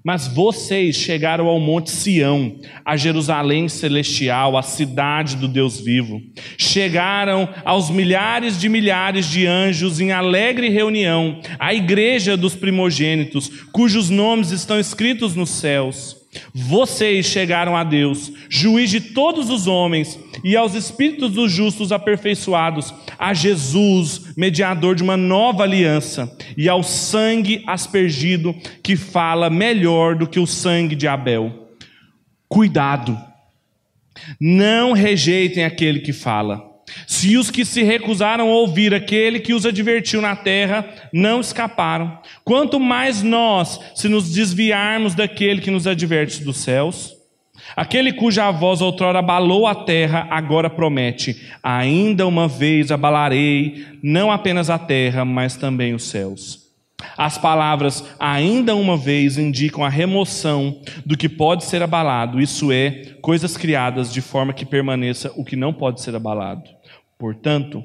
Mas 0.02 0.28
vocês 0.28 0.96
chegaram 0.96 1.48
ao 1.48 1.60
Monte 1.60 1.92
Sião, 1.92 2.58
a 2.86 2.96
Jerusalém 2.96 3.68
celestial, 3.68 4.58
a 4.58 4.62
cidade 4.62 5.36
do 5.36 5.48
Deus 5.48 5.80
vivo. 5.80 6.22
Chegaram 6.58 7.50
aos 7.66 7.90
milhares 7.90 8.58
de 8.60 8.70
milhares 8.70 9.26
de 9.26 9.46
anjos 9.46 10.00
em 10.00 10.14
alegre 10.14 10.70
reunião, 10.70 11.42
à 11.60 11.74
igreja 11.74 12.38
dos 12.38 12.56
primogênitos, 12.56 13.50
cujos 13.74 14.10
nomes 14.10 14.52
estão 14.52 14.80
escritos 14.80 15.36
nos 15.36 15.50
céus. 15.50 16.23
Vocês 16.54 17.26
chegaram 17.26 17.76
a 17.76 17.84
Deus, 17.84 18.32
juiz 18.50 18.90
de 18.90 19.00
todos 19.00 19.50
os 19.50 19.68
homens, 19.68 20.20
e 20.44 20.56
aos 20.56 20.74
espíritos 20.74 21.32
dos 21.32 21.52
justos 21.52 21.92
aperfeiçoados, 21.92 22.94
a 23.18 23.34
Jesus, 23.34 24.34
mediador 24.36 24.96
de 24.96 25.04
uma 25.04 25.18
nova 25.18 25.64
aliança, 25.64 26.36
e 26.58 26.68
ao 26.68 26.84
sangue 26.84 27.64
aspergido, 27.68 28.56
que 28.82 28.96
fala 28.96 29.50
melhor 29.50 30.16
do 30.16 30.28
que 30.28 30.40
o 30.40 30.48
sangue 30.48 30.96
de 30.96 31.08
Abel. 31.08 31.70
Cuidado, 32.48 33.18
não 34.40 34.94
rejeitem 34.94 35.64
aquele 35.64 36.00
que 36.00 36.14
fala 36.14 36.73
se 37.14 37.38
os 37.38 37.52
que 37.52 37.64
se 37.64 37.84
recusaram 37.84 38.50
a 38.50 38.56
ouvir 38.56 38.92
aquele 38.92 39.40
que 39.40 39.54
os 39.54 39.68
advertiu 39.68 40.20
na 40.20 40.36
terra 40.36 40.84
não 41.14 41.42
escaparam, 41.42 42.18
quanto 42.44 42.80
mais 42.80 43.22
nós, 43.22 43.80
se 43.94 44.10
nos 44.10 44.34
desviarmos 44.34 45.14
daquele 45.14 45.62
que 45.62 45.70
nos 45.70 45.86
adverte 45.86 46.44
dos 46.44 46.58
céus, 46.58 47.14
aquele 47.76 48.14
cuja 48.14 48.50
voz 48.50 48.82
outrora 48.82 49.20
abalou 49.20 49.68
a 49.68 49.76
terra, 49.76 50.28
agora 50.32 50.72
promete: 50.72 51.40
ainda 51.62 52.26
uma 52.26 52.48
vez 52.48 52.92
abalarei 52.92 53.86
não 54.02 54.32
apenas 54.32 54.72
a 54.72 54.80
terra, 54.80 55.24
mas 55.24 55.56
também 55.56 55.94
os 55.94 56.06
céus. 56.06 56.64
As 57.16 57.38
palavras 57.38 58.04
ainda 58.20 58.76
uma 58.76 58.98
vez 58.98 59.38
indicam 59.38 59.84
a 59.84 59.90
remoção 59.90 60.82
do 61.06 61.16
que 61.16 61.30
pode 61.30 61.66
ser 61.66 61.84
abalado, 61.84 62.42
isso 62.42 62.72
é, 62.72 63.14
coisas 63.22 63.56
criadas 63.56 64.12
de 64.12 64.22
forma 64.22 64.52
que 64.52 64.66
permaneça 64.66 65.32
o 65.36 65.46
que 65.46 65.56
não 65.56 65.72
pode 65.72 66.02
ser 66.02 66.16
abalado. 66.16 66.64
Portanto, 67.24 67.82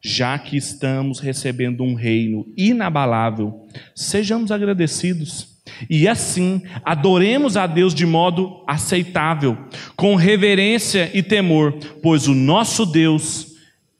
já 0.00 0.38
que 0.38 0.56
estamos 0.56 1.18
recebendo 1.18 1.82
um 1.82 1.94
reino 1.94 2.46
inabalável, 2.56 3.66
sejamos 3.92 4.52
agradecidos. 4.52 5.58
E 5.90 6.06
assim, 6.06 6.62
adoremos 6.84 7.56
a 7.56 7.66
Deus 7.66 7.92
de 7.92 8.06
modo 8.06 8.62
aceitável, 8.68 9.58
com 9.96 10.14
reverência 10.14 11.10
e 11.12 11.24
temor, 11.24 11.72
pois 12.00 12.28
o 12.28 12.34
nosso 12.34 12.86
Deus 12.86 13.56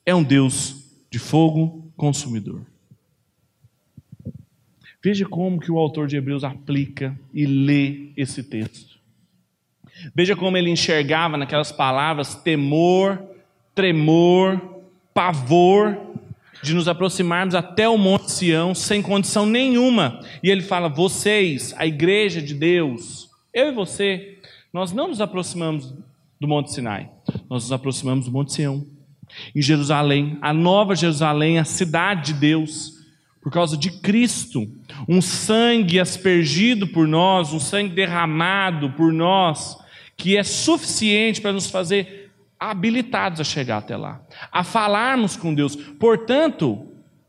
é 0.07 0.14
um 0.14 0.23
Deus 0.23 0.77
de 1.11 1.19
fogo 1.19 1.91
consumidor. 1.97 2.64
Veja 5.03 5.27
como 5.27 5.59
que 5.59 5.73
o 5.73 5.79
autor 5.79 6.07
de 6.07 6.17
Hebreus 6.17 6.45
aplica 6.45 7.19
e 7.35 7.47
lê 7.47 8.12
esse 8.17 8.45
texto. 8.45 8.97
Veja 10.14 10.37
como 10.37 10.57
ele 10.57 10.71
enxergava 10.71 11.37
naquelas 11.37 11.73
palavras 11.73 12.37
temor, 12.37 13.28
tremor, 13.79 14.61
pavor 15.14 15.97
de 16.64 16.75
nos 16.75 16.88
aproximarmos 16.88 17.55
até 17.55 17.88
o 17.88 17.97
Monte 17.97 18.33
Sião 18.33 18.75
sem 18.75 19.01
condição 19.01 19.47
nenhuma. 19.47 20.19
E 20.43 20.51
ele 20.51 20.62
fala: 20.62 20.88
vocês, 20.88 21.73
a 21.79 21.87
igreja 21.87 22.43
de 22.43 22.55
Deus, 22.55 23.31
eu 23.55 23.69
e 23.69 23.73
você, 23.73 24.38
nós 24.73 24.91
não 24.91 25.07
nos 25.07 25.21
aproximamos 25.21 25.95
do 26.41 26.49
Monte 26.49 26.73
Sinai, 26.73 27.09
nós 27.49 27.62
nos 27.62 27.73
aproximamos 27.73 28.25
do 28.25 28.33
Monte 28.33 28.53
Sião. 28.53 28.85
Em 29.55 29.62
Jerusalém, 29.62 30.37
a 30.43 30.53
nova 30.53 30.97
Jerusalém, 30.97 31.61
a 31.61 31.64
cidade 31.64 32.33
de 32.33 32.41
Deus, 32.41 32.95
por 33.41 33.53
causa 33.53 33.77
de 33.77 33.93
Cristo, 34.01 34.67
um 35.09 35.23
sangue 35.23 36.01
aspergido 36.01 36.88
por 36.88 37.07
nós, 37.07 37.53
um 37.53 37.61
sangue 37.61 37.95
derramado 37.95 38.91
por 38.95 39.12
nós, 39.12 39.79
que 40.17 40.37
é 40.37 40.43
suficiente 40.43 41.41
para 41.41 41.53
nos 41.53 41.71
fazer 41.71 42.18
habilitados 42.59 43.40
a 43.40 43.44
chegar 43.44 43.79
até 43.79 43.97
lá, 43.97 44.21
a 44.51 44.64
falarmos 44.64 45.37
com 45.37 45.55
Deus. 45.55 45.77
Portanto, 45.77 46.87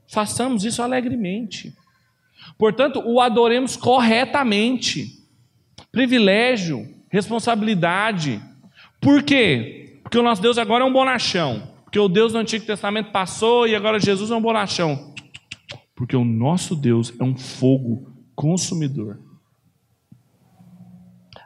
façamos 0.07 0.63
isso 0.63 0.81
alegremente. 0.81 1.73
Portanto, 2.57 3.01
o 3.05 3.21
adoremos 3.21 3.77
corretamente. 3.77 5.19
Privilégio, 5.91 6.87
responsabilidade. 7.09 8.41
Por 8.99 9.23
quê? 9.23 9.99
Porque 10.03 10.17
o 10.17 10.23
nosso 10.23 10.41
Deus 10.41 10.57
agora 10.57 10.83
é 10.83 10.87
um 10.87 10.93
bonachão. 10.93 11.71
Porque 11.83 11.99
o 11.99 12.07
Deus 12.07 12.33
do 12.33 12.39
Antigo 12.39 12.65
Testamento 12.65 13.11
passou 13.11 13.67
e 13.67 13.75
agora 13.75 13.99
Jesus 13.99 14.29
é 14.31 14.35
um 14.35 14.41
bonachão. 14.41 15.13
Porque 15.95 16.15
o 16.15 16.23
nosso 16.23 16.75
Deus 16.75 17.13
é 17.19 17.23
um 17.23 17.35
fogo 17.35 18.13
consumidor. 18.35 19.19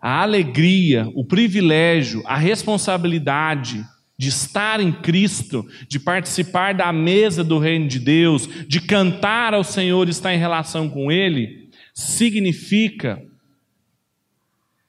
A 0.05 0.21
alegria, 0.23 1.09
o 1.15 1.23
privilégio, 1.23 2.21
a 2.25 2.35
responsabilidade 2.35 3.85
de 4.17 4.27
estar 4.27 4.81
em 4.81 4.91
Cristo, 4.91 5.65
de 5.87 5.97
participar 5.97 6.73
da 6.73 6.91
mesa 6.91 7.41
do 7.41 7.57
reino 7.57 7.87
de 7.87 7.99
Deus, 7.99 8.49
de 8.67 8.81
cantar 8.81 9.53
ao 9.53 9.63
Senhor 9.63 10.05
e 10.05 10.11
estar 10.11 10.33
em 10.33 10.37
relação 10.37 10.89
com 10.89 11.09
Ele, 11.09 11.69
significa 11.93 13.23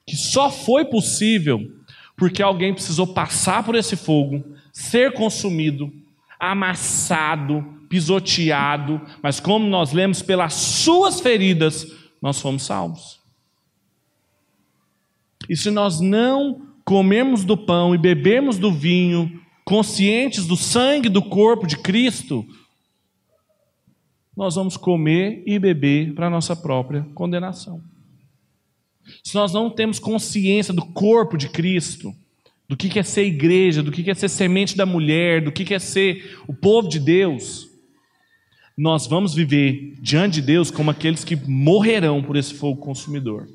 que 0.04 0.16
só 0.16 0.50
foi 0.50 0.84
possível 0.84 1.60
porque 2.16 2.42
alguém 2.42 2.74
precisou 2.74 3.06
passar 3.06 3.62
por 3.62 3.76
esse 3.76 3.94
fogo, 3.94 4.44
ser 4.72 5.12
consumido, 5.12 5.92
amassado, 6.40 7.64
pisoteado, 7.88 9.00
mas 9.22 9.38
como 9.38 9.64
nós 9.68 9.92
lemos, 9.92 10.22
pelas 10.22 10.54
suas 10.54 11.20
feridas, 11.20 11.86
nós 12.20 12.40
fomos 12.40 12.64
salvos. 12.64 13.23
E 15.48 15.56
se 15.56 15.70
nós 15.70 16.00
não 16.00 16.62
comermos 16.84 17.44
do 17.44 17.56
pão 17.56 17.94
e 17.94 17.98
bebermos 17.98 18.58
do 18.58 18.72
vinho, 18.72 19.40
conscientes 19.64 20.46
do 20.46 20.56
sangue 20.56 21.08
do 21.08 21.22
corpo 21.22 21.66
de 21.66 21.78
Cristo, 21.78 22.44
nós 24.36 24.56
vamos 24.56 24.76
comer 24.76 25.42
e 25.46 25.58
beber 25.58 26.14
para 26.14 26.26
a 26.26 26.30
nossa 26.30 26.54
própria 26.54 27.06
condenação. 27.14 27.80
Se 29.22 29.34
nós 29.34 29.52
não 29.52 29.70
temos 29.70 29.98
consciência 29.98 30.72
do 30.74 30.84
corpo 30.84 31.36
de 31.36 31.48
Cristo, 31.48 32.14
do 32.68 32.76
que 32.76 32.98
é 32.98 33.02
ser 33.02 33.24
igreja, 33.24 33.82
do 33.82 33.92
que 33.92 34.10
é 34.10 34.14
ser 34.14 34.28
semente 34.28 34.76
da 34.76 34.86
mulher, 34.86 35.42
do 35.42 35.52
que 35.52 35.74
é 35.74 35.78
ser 35.78 36.38
o 36.48 36.54
povo 36.54 36.88
de 36.88 36.98
Deus, 36.98 37.68
nós 38.76 39.06
vamos 39.06 39.34
viver 39.34 39.94
diante 40.00 40.34
de 40.34 40.42
Deus 40.42 40.70
como 40.70 40.90
aqueles 40.90 41.22
que 41.22 41.36
morrerão 41.36 42.22
por 42.22 42.36
esse 42.36 42.54
fogo 42.54 42.80
consumidor. 42.80 43.48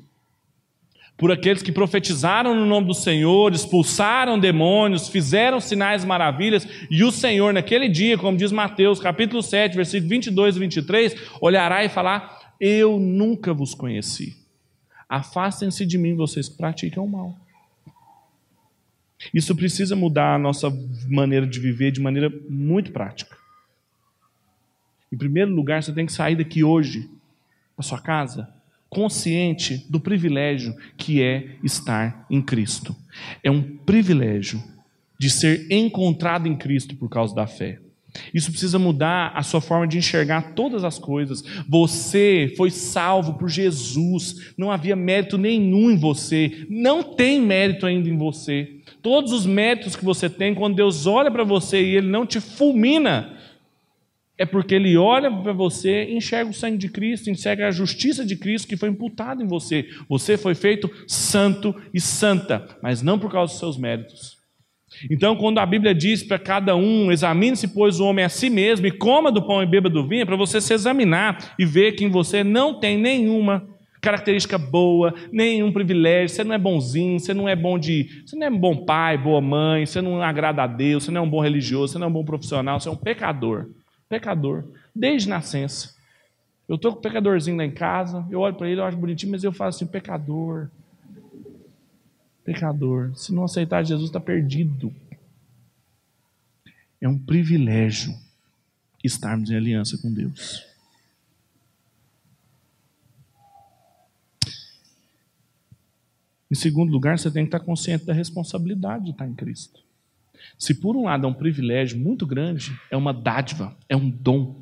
Por 1.20 1.30
aqueles 1.30 1.62
que 1.62 1.70
profetizaram 1.70 2.54
no 2.54 2.64
nome 2.64 2.86
do 2.86 2.94
Senhor, 2.94 3.52
expulsaram 3.52 4.38
demônios, 4.38 5.06
fizeram 5.06 5.60
sinais 5.60 6.02
maravilhas, 6.02 6.66
e 6.90 7.04
o 7.04 7.12
Senhor, 7.12 7.52
naquele 7.52 7.90
dia, 7.90 8.16
como 8.16 8.38
diz 8.38 8.50
Mateus, 8.50 8.98
capítulo 8.98 9.42
7, 9.42 9.76
versículos 9.76 10.08
22 10.08 10.56
e 10.56 10.58
23, 10.58 11.16
olhará 11.38 11.84
e 11.84 11.90
falar: 11.90 12.54
Eu 12.58 12.98
nunca 12.98 13.52
vos 13.52 13.74
conheci. 13.74 14.34
Afastem-se 15.06 15.84
de 15.84 15.98
mim, 15.98 16.16
vocês 16.16 16.48
que 16.48 16.56
praticam 16.56 17.04
o 17.04 17.10
mal. 17.10 17.36
Isso 19.34 19.54
precisa 19.54 19.94
mudar 19.94 20.36
a 20.36 20.38
nossa 20.38 20.72
maneira 21.06 21.46
de 21.46 21.60
viver 21.60 21.90
de 21.90 22.00
maneira 22.00 22.32
muito 22.48 22.92
prática. 22.92 23.36
Em 25.12 25.18
primeiro 25.18 25.50
lugar, 25.50 25.82
você 25.82 25.92
tem 25.92 26.06
que 26.06 26.14
sair 26.14 26.36
daqui 26.36 26.64
hoje, 26.64 27.10
da 27.76 27.82
sua 27.82 28.00
casa, 28.00 28.48
consciente 28.90 29.86
do 29.88 30.00
privilégio 30.00 30.74
que 30.96 31.22
é 31.22 31.56
estar 31.62 32.26
em 32.28 32.42
Cristo. 32.42 32.94
É 33.42 33.50
um 33.50 33.62
privilégio 33.62 34.62
de 35.18 35.30
ser 35.30 35.66
encontrado 35.70 36.48
em 36.48 36.56
Cristo 36.56 36.96
por 36.96 37.08
causa 37.08 37.34
da 37.34 37.46
fé. 37.46 37.78
Isso 38.34 38.50
precisa 38.50 38.78
mudar 38.78 39.32
a 39.36 39.42
sua 39.42 39.60
forma 39.60 39.86
de 39.86 39.96
enxergar 39.96 40.54
todas 40.54 40.82
as 40.82 40.98
coisas. 40.98 41.44
Você 41.68 42.52
foi 42.56 42.70
salvo 42.70 43.34
por 43.34 43.48
Jesus, 43.48 44.52
não 44.56 44.72
havia 44.72 44.96
mérito 44.96 45.38
nenhum 45.38 45.90
em 45.90 45.96
você, 45.96 46.66
não 46.68 47.02
tem 47.02 47.40
mérito 47.40 47.86
ainda 47.86 48.08
em 48.08 48.16
você. 48.16 48.80
Todos 49.00 49.32
os 49.32 49.46
méritos 49.46 49.94
que 49.94 50.04
você 50.04 50.28
tem, 50.28 50.54
quando 50.54 50.74
Deus 50.74 51.06
olha 51.06 51.30
para 51.30 51.44
você 51.44 51.80
e 51.80 51.96
Ele 51.96 52.08
não 52.08 52.26
te 52.26 52.40
fulmina, 52.40 53.38
é 54.40 54.46
porque 54.46 54.74
Ele 54.74 54.96
olha 54.96 55.30
para 55.30 55.52
você, 55.52 56.04
enxerga 56.04 56.50
o 56.50 56.54
sangue 56.54 56.78
de 56.78 56.88
Cristo, 56.88 57.28
enxerga 57.28 57.68
a 57.68 57.70
justiça 57.70 58.24
de 58.24 58.34
Cristo 58.34 58.66
que 58.66 58.76
foi 58.76 58.88
imputada 58.88 59.42
em 59.42 59.46
você. 59.46 59.86
Você 60.08 60.38
foi 60.38 60.54
feito 60.54 60.90
santo 61.06 61.74
e 61.92 62.00
santa, 62.00 62.66
mas 62.82 63.02
não 63.02 63.18
por 63.18 63.30
causa 63.30 63.52
dos 63.52 63.60
seus 63.60 63.76
méritos. 63.76 64.38
Então, 65.10 65.36
quando 65.36 65.58
a 65.58 65.66
Bíblia 65.66 65.94
diz 65.94 66.22
para 66.22 66.38
cada 66.38 66.74
um, 66.74 67.12
examine-se, 67.12 67.68
pois, 67.68 68.00
o 68.00 68.06
homem 68.06 68.24
a 68.24 68.30
si 68.30 68.48
mesmo, 68.48 68.86
e 68.86 68.90
coma 68.90 69.30
do 69.30 69.46
pão 69.46 69.62
e 69.62 69.66
beba 69.66 69.90
do 69.90 70.08
vinho, 70.08 70.22
é 70.22 70.24
para 70.24 70.36
você 70.36 70.58
se 70.58 70.72
examinar 70.72 71.54
e 71.58 71.66
ver 71.66 71.92
que 71.92 72.06
em 72.06 72.08
você 72.08 72.42
não 72.42 72.80
tem 72.80 72.96
nenhuma 72.96 73.68
característica 74.00 74.56
boa, 74.56 75.12
nenhum 75.30 75.70
privilégio, 75.70 76.34
você 76.34 76.42
não 76.42 76.54
é 76.54 76.58
bonzinho, 76.58 77.20
você 77.20 77.34
não 77.34 77.46
é 77.46 77.54
bom 77.54 77.78
de. 77.78 78.08
Você 78.24 78.36
não 78.36 78.46
é 78.46 78.50
um 78.50 78.58
bom 78.58 78.86
pai, 78.86 79.18
boa 79.18 79.42
mãe, 79.42 79.84
você 79.84 80.00
não 80.00 80.22
agrada 80.22 80.62
a 80.62 80.66
Deus, 80.66 81.04
você 81.04 81.10
não 81.10 81.20
é 81.20 81.24
um 81.24 81.30
bom 81.30 81.42
religioso, 81.42 81.92
você 81.92 81.98
não 81.98 82.06
é 82.06 82.08
um 82.08 82.14
bom 82.14 82.24
profissional, 82.24 82.80
você 82.80 82.88
é 82.88 82.92
um 82.92 82.96
pecador. 82.96 83.66
Pecador. 84.10 84.64
Desde 84.94 85.26
nascença. 85.26 85.94
Eu 86.68 86.76
estou 86.76 86.92
com 86.92 86.98
um 86.98 87.02
pecadorzinho 87.02 87.56
lá 87.56 87.64
em 87.64 87.70
casa, 87.70 88.26
eu 88.30 88.40
olho 88.40 88.54
para 88.54 88.68
ele, 88.68 88.80
eu 88.80 88.84
acho 88.84 88.96
bonitinho, 88.96 89.32
mas 89.32 89.42
eu 89.42 89.52
falo 89.52 89.70
assim, 89.70 89.86
pecador 89.86 90.68
pecador. 92.44 93.16
Se 93.16 93.32
não 93.32 93.44
aceitar 93.44 93.84
Jesus, 93.84 94.08
está 94.08 94.20
perdido. 94.20 94.94
É 97.00 97.08
um 97.08 97.18
privilégio 97.18 98.14
estarmos 99.02 99.50
em 99.50 99.56
aliança 99.56 99.96
com 99.98 100.12
Deus. 100.12 100.66
Em 106.50 106.54
segundo 106.54 106.90
lugar, 106.90 107.18
você 107.18 107.30
tem 107.30 107.44
que 107.44 107.48
estar 107.54 107.60
consciente 107.60 108.04
da 108.04 108.12
responsabilidade 108.12 109.04
de 109.04 109.10
estar 109.10 109.26
em 109.26 109.34
Cristo. 109.34 109.80
Se 110.58 110.74
por 110.74 110.96
um 110.96 111.04
lado 111.04 111.26
é 111.26 111.28
um 111.28 111.34
privilégio 111.34 111.98
muito 111.98 112.26
grande, 112.26 112.72
é 112.90 112.96
uma 112.96 113.12
dádiva, 113.12 113.76
é 113.88 113.96
um 113.96 114.08
dom. 114.08 114.56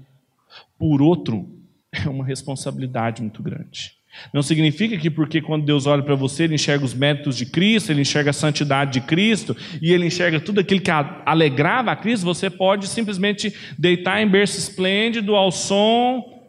Por 0.78 1.02
outro, 1.02 1.48
é 1.92 2.08
uma 2.08 2.24
responsabilidade 2.24 3.22
muito 3.22 3.42
grande. 3.42 3.98
Não 4.32 4.42
significa 4.42 4.96
que 4.96 5.10
porque 5.10 5.40
quando 5.40 5.64
Deus 5.64 5.86
olha 5.86 6.02
para 6.02 6.14
você, 6.14 6.44
ele 6.44 6.54
enxerga 6.54 6.84
os 6.84 6.94
méritos 6.94 7.36
de 7.36 7.46
Cristo, 7.46 7.92
ele 7.92 8.00
enxerga 8.00 8.30
a 8.30 8.32
santidade 8.32 8.92
de 8.92 9.00
Cristo, 9.00 9.56
e 9.80 9.92
ele 9.92 10.06
enxerga 10.06 10.40
tudo 10.40 10.60
aquilo 10.60 10.80
que 10.80 10.90
alegrava 10.90 11.92
a 11.92 11.96
Cristo, 11.96 12.24
você 12.24 12.50
pode 12.50 12.88
simplesmente 12.88 13.54
deitar 13.78 14.20
em 14.20 14.28
berço 14.28 14.58
esplêndido 14.58 15.36
ao 15.36 15.52
som 15.52 16.42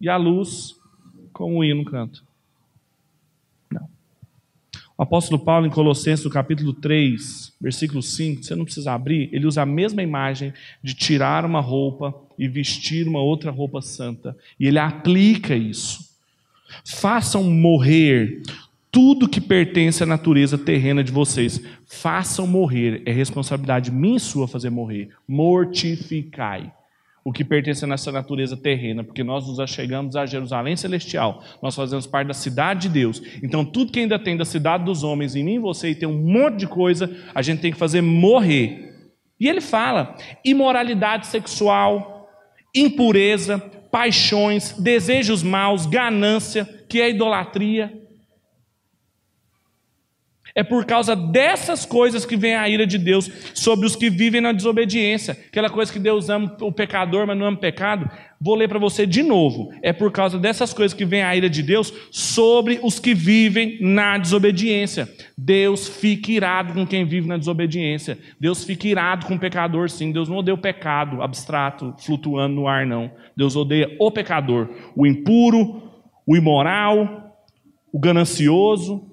e 0.00 0.08
à 0.08 0.16
luz, 0.16 0.74
como 1.32 1.58
o 1.58 1.64
hino 1.64 1.84
canta. 1.84 2.20
O 5.00 5.02
apóstolo 5.02 5.38
Paulo, 5.38 5.66
em 5.66 5.70
Colossenses, 5.70 6.26
no 6.26 6.30
capítulo 6.30 6.74
3, 6.74 7.54
versículo 7.58 8.02
5, 8.02 8.44
você 8.44 8.54
não 8.54 8.66
precisa 8.66 8.92
abrir, 8.92 9.30
ele 9.32 9.46
usa 9.46 9.62
a 9.62 9.66
mesma 9.66 10.02
imagem 10.02 10.52
de 10.82 10.92
tirar 10.92 11.46
uma 11.46 11.58
roupa 11.58 12.14
e 12.38 12.46
vestir 12.46 13.08
uma 13.08 13.22
outra 13.22 13.50
roupa 13.50 13.80
santa, 13.80 14.36
e 14.58 14.66
ele 14.66 14.78
aplica 14.78 15.56
isso. 15.56 16.00
Façam 16.84 17.44
morrer 17.44 18.42
tudo 18.92 19.26
que 19.26 19.40
pertence 19.40 20.02
à 20.02 20.06
natureza 20.06 20.58
terrena 20.58 21.02
de 21.02 21.10
vocês. 21.10 21.64
Façam 21.86 22.46
morrer. 22.46 23.02
É 23.06 23.10
responsabilidade 23.10 23.90
minha 23.90 24.18
e 24.18 24.20
sua 24.20 24.46
fazer 24.46 24.68
morrer. 24.68 25.08
Mortificai 25.26 26.70
o 27.24 27.32
que 27.32 27.44
pertence 27.44 27.84
à 27.84 27.88
nossa 27.88 28.10
natureza 28.10 28.56
terrena, 28.56 29.04
porque 29.04 29.22
nós 29.22 29.46
nos 29.46 29.60
achegamos 29.60 30.16
a 30.16 30.24
Jerusalém 30.24 30.76
celestial. 30.76 31.42
Nós 31.62 31.74
fazemos 31.74 32.06
parte 32.06 32.28
da 32.28 32.34
cidade 32.34 32.82
de 32.82 32.88
Deus. 32.88 33.22
Então, 33.42 33.64
tudo 33.64 33.92
que 33.92 34.00
ainda 34.00 34.18
tem 34.18 34.36
da 34.36 34.44
cidade 34.44 34.84
dos 34.84 35.04
homens 35.04 35.36
em 35.36 35.44
mim 35.44 35.54
e 35.56 35.58
você, 35.58 35.90
e 35.90 35.94
tem 35.94 36.08
um 36.08 36.18
monte 36.18 36.60
de 36.60 36.66
coisa, 36.66 37.14
a 37.34 37.42
gente 37.42 37.60
tem 37.60 37.72
que 37.72 37.78
fazer 37.78 38.00
morrer. 38.00 39.10
E 39.38 39.48
ele 39.48 39.60
fala: 39.60 40.16
imoralidade 40.44 41.26
sexual, 41.26 42.28
impureza, 42.74 43.58
paixões, 43.90 44.72
desejos 44.72 45.42
maus, 45.42 45.86
ganância, 45.86 46.64
que 46.88 47.00
é 47.00 47.10
idolatria. 47.10 47.92
É 50.54 50.62
por 50.62 50.84
causa 50.84 51.14
dessas 51.14 51.86
coisas 51.86 52.24
que 52.24 52.36
vem 52.36 52.54
a 52.54 52.68
ira 52.68 52.86
de 52.86 52.98
Deus 52.98 53.30
sobre 53.54 53.86
os 53.86 53.94
que 53.94 54.10
vivem 54.10 54.40
na 54.40 54.52
desobediência. 54.52 55.36
Aquela 55.48 55.70
coisa 55.70 55.92
que 55.92 55.98
Deus 55.98 56.28
ama 56.28 56.56
o 56.60 56.72
pecador, 56.72 57.26
mas 57.26 57.38
não 57.38 57.46
ama 57.46 57.56
o 57.56 57.60
pecado. 57.60 58.10
Vou 58.40 58.54
ler 58.54 58.68
para 58.68 58.78
você 58.78 59.06
de 59.06 59.22
novo. 59.22 59.70
É 59.82 59.92
por 59.92 60.10
causa 60.10 60.38
dessas 60.38 60.72
coisas 60.72 60.96
que 60.96 61.04
vem 61.04 61.22
a 61.22 61.36
ira 61.36 61.48
de 61.48 61.62
Deus 61.62 61.92
sobre 62.10 62.80
os 62.82 62.98
que 62.98 63.14
vivem 63.14 63.78
na 63.80 64.16
desobediência. 64.16 65.08
Deus 65.36 65.88
fica 65.88 66.32
irado 66.32 66.72
com 66.72 66.86
quem 66.86 67.04
vive 67.04 67.28
na 67.28 67.36
desobediência. 67.36 68.18
Deus 68.40 68.64
fica 68.64 68.88
irado 68.88 69.26
com 69.26 69.34
o 69.34 69.38
pecador, 69.38 69.90
sim. 69.90 70.10
Deus 70.10 70.28
não 70.28 70.38
odeia 70.38 70.54
o 70.54 70.58
pecado 70.58 71.22
abstrato, 71.22 71.94
flutuando 71.98 72.54
no 72.54 72.66
ar, 72.66 72.86
não. 72.86 73.10
Deus 73.36 73.56
odeia 73.56 73.94
o 73.98 74.10
pecador, 74.10 74.68
o 74.96 75.06
impuro, 75.06 75.82
o 76.26 76.36
imoral, 76.36 77.36
o 77.92 77.98
ganancioso, 77.98 79.09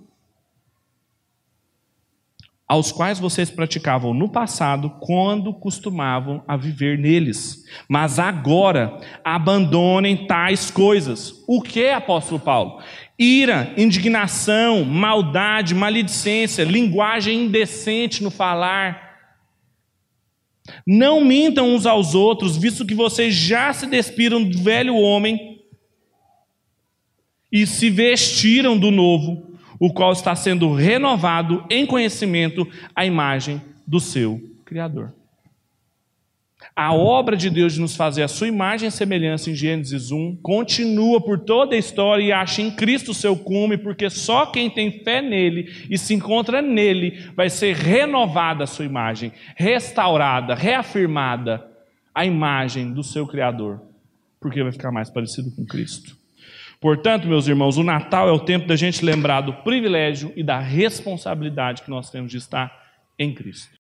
aos 2.67 2.91
quais 2.91 3.17
vocês 3.17 3.49
praticavam 3.49 4.13
no 4.13 4.27
passado, 4.27 4.89
quando 4.99 5.53
costumavam 5.53 6.43
a 6.45 6.57
viver 6.57 6.97
neles. 6.97 7.63
Mas 7.87 8.19
agora 8.19 8.99
abandonem 9.23 10.27
tais 10.27 10.69
coisas. 10.69 11.43
O 11.47 11.61
que, 11.61 11.89
apóstolo 11.89 12.39
Paulo? 12.39 12.81
Ira, 13.17 13.73
indignação, 13.77 14.83
maldade, 14.83 15.73
maledicência, 15.73 16.63
linguagem 16.63 17.45
indecente 17.45 18.21
no 18.21 18.29
falar. 18.29 19.07
Não 20.85 21.23
mintam 21.23 21.73
uns 21.73 21.85
aos 21.85 22.13
outros, 22.13 22.57
visto 22.57 22.85
que 22.85 22.93
vocês 22.93 23.33
já 23.33 23.71
se 23.71 23.87
despiram 23.87 24.43
do 24.43 24.61
velho 24.61 24.95
homem 24.95 25.61
e 27.49 27.65
se 27.65 27.89
vestiram 27.89 28.77
do 28.77 28.91
novo 28.91 29.46
o 29.79 29.91
qual 29.91 30.11
está 30.11 30.35
sendo 30.35 30.73
renovado 30.73 31.65
em 31.69 31.85
conhecimento 31.85 32.67
à 32.95 33.05
imagem 33.05 33.61
do 33.85 33.99
seu 33.99 34.41
Criador. 34.65 35.13
A 36.75 36.93
obra 36.93 37.35
de 37.35 37.49
Deus 37.49 37.73
de 37.73 37.81
nos 37.81 37.95
fazer 37.95 38.23
a 38.23 38.27
sua 38.27 38.47
imagem 38.47 38.87
e 38.87 38.91
semelhança 38.91 39.49
em 39.49 39.55
Gênesis 39.55 40.11
1 40.11 40.37
continua 40.43 41.21
por 41.21 41.39
toda 41.39 41.75
a 41.75 41.79
história 41.79 42.23
e 42.23 42.31
acha 42.31 42.61
em 42.61 42.69
Cristo 42.69 43.11
o 43.11 43.15
seu 43.15 43.35
cume, 43.35 43.77
porque 43.77 44.09
só 44.09 44.45
quem 44.45 44.69
tem 44.69 45.03
fé 45.03 45.21
nele 45.21 45.87
e 45.89 45.97
se 45.97 46.13
encontra 46.13 46.61
nele 46.61 47.31
vai 47.35 47.49
ser 47.49 47.75
renovada 47.75 48.63
a 48.63 48.67
sua 48.67 48.85
imagem, 48.85 49.31
restaurada, 49.55 50.53
reafirmada 50.53 51.65
a 52.13 52.25
imagem 52.25 52.91
do 52.91 53.03
seu 53.03 53.25
Criador, 53.25 53.81
porque 54.39 54.61
vai 54.61 54.71
ficar 54.71 54.91
mais 54.91 55.09
parecido 55.09 55.51
com 55.55 55.65
Cristo. 55.65 56.17
Portanto, 56.79 57.27
meus 57.27 57.47
irmãos, 57.47 57.77
o 57.77 57.83
Natal 57.83 58.29
é 58.29 58.31
o 58.31 58.39
tempo 58.39 58.67
da 58.67 58.75
gente 58.75 59.03
lembrar 59.03 59.41
do 59.41 59.53
privilégio 59.53 60.31
e 60.35 60.43
da 60.43 60.59
responsabilidade 60.59 61.81
que 61.81 61.89
nós 61.89 62.09
temos 62.09 62.31
de 62.31 62.37
estar 62.37 62.71
em 63.17 63.33
Cristo. 63.33 63.75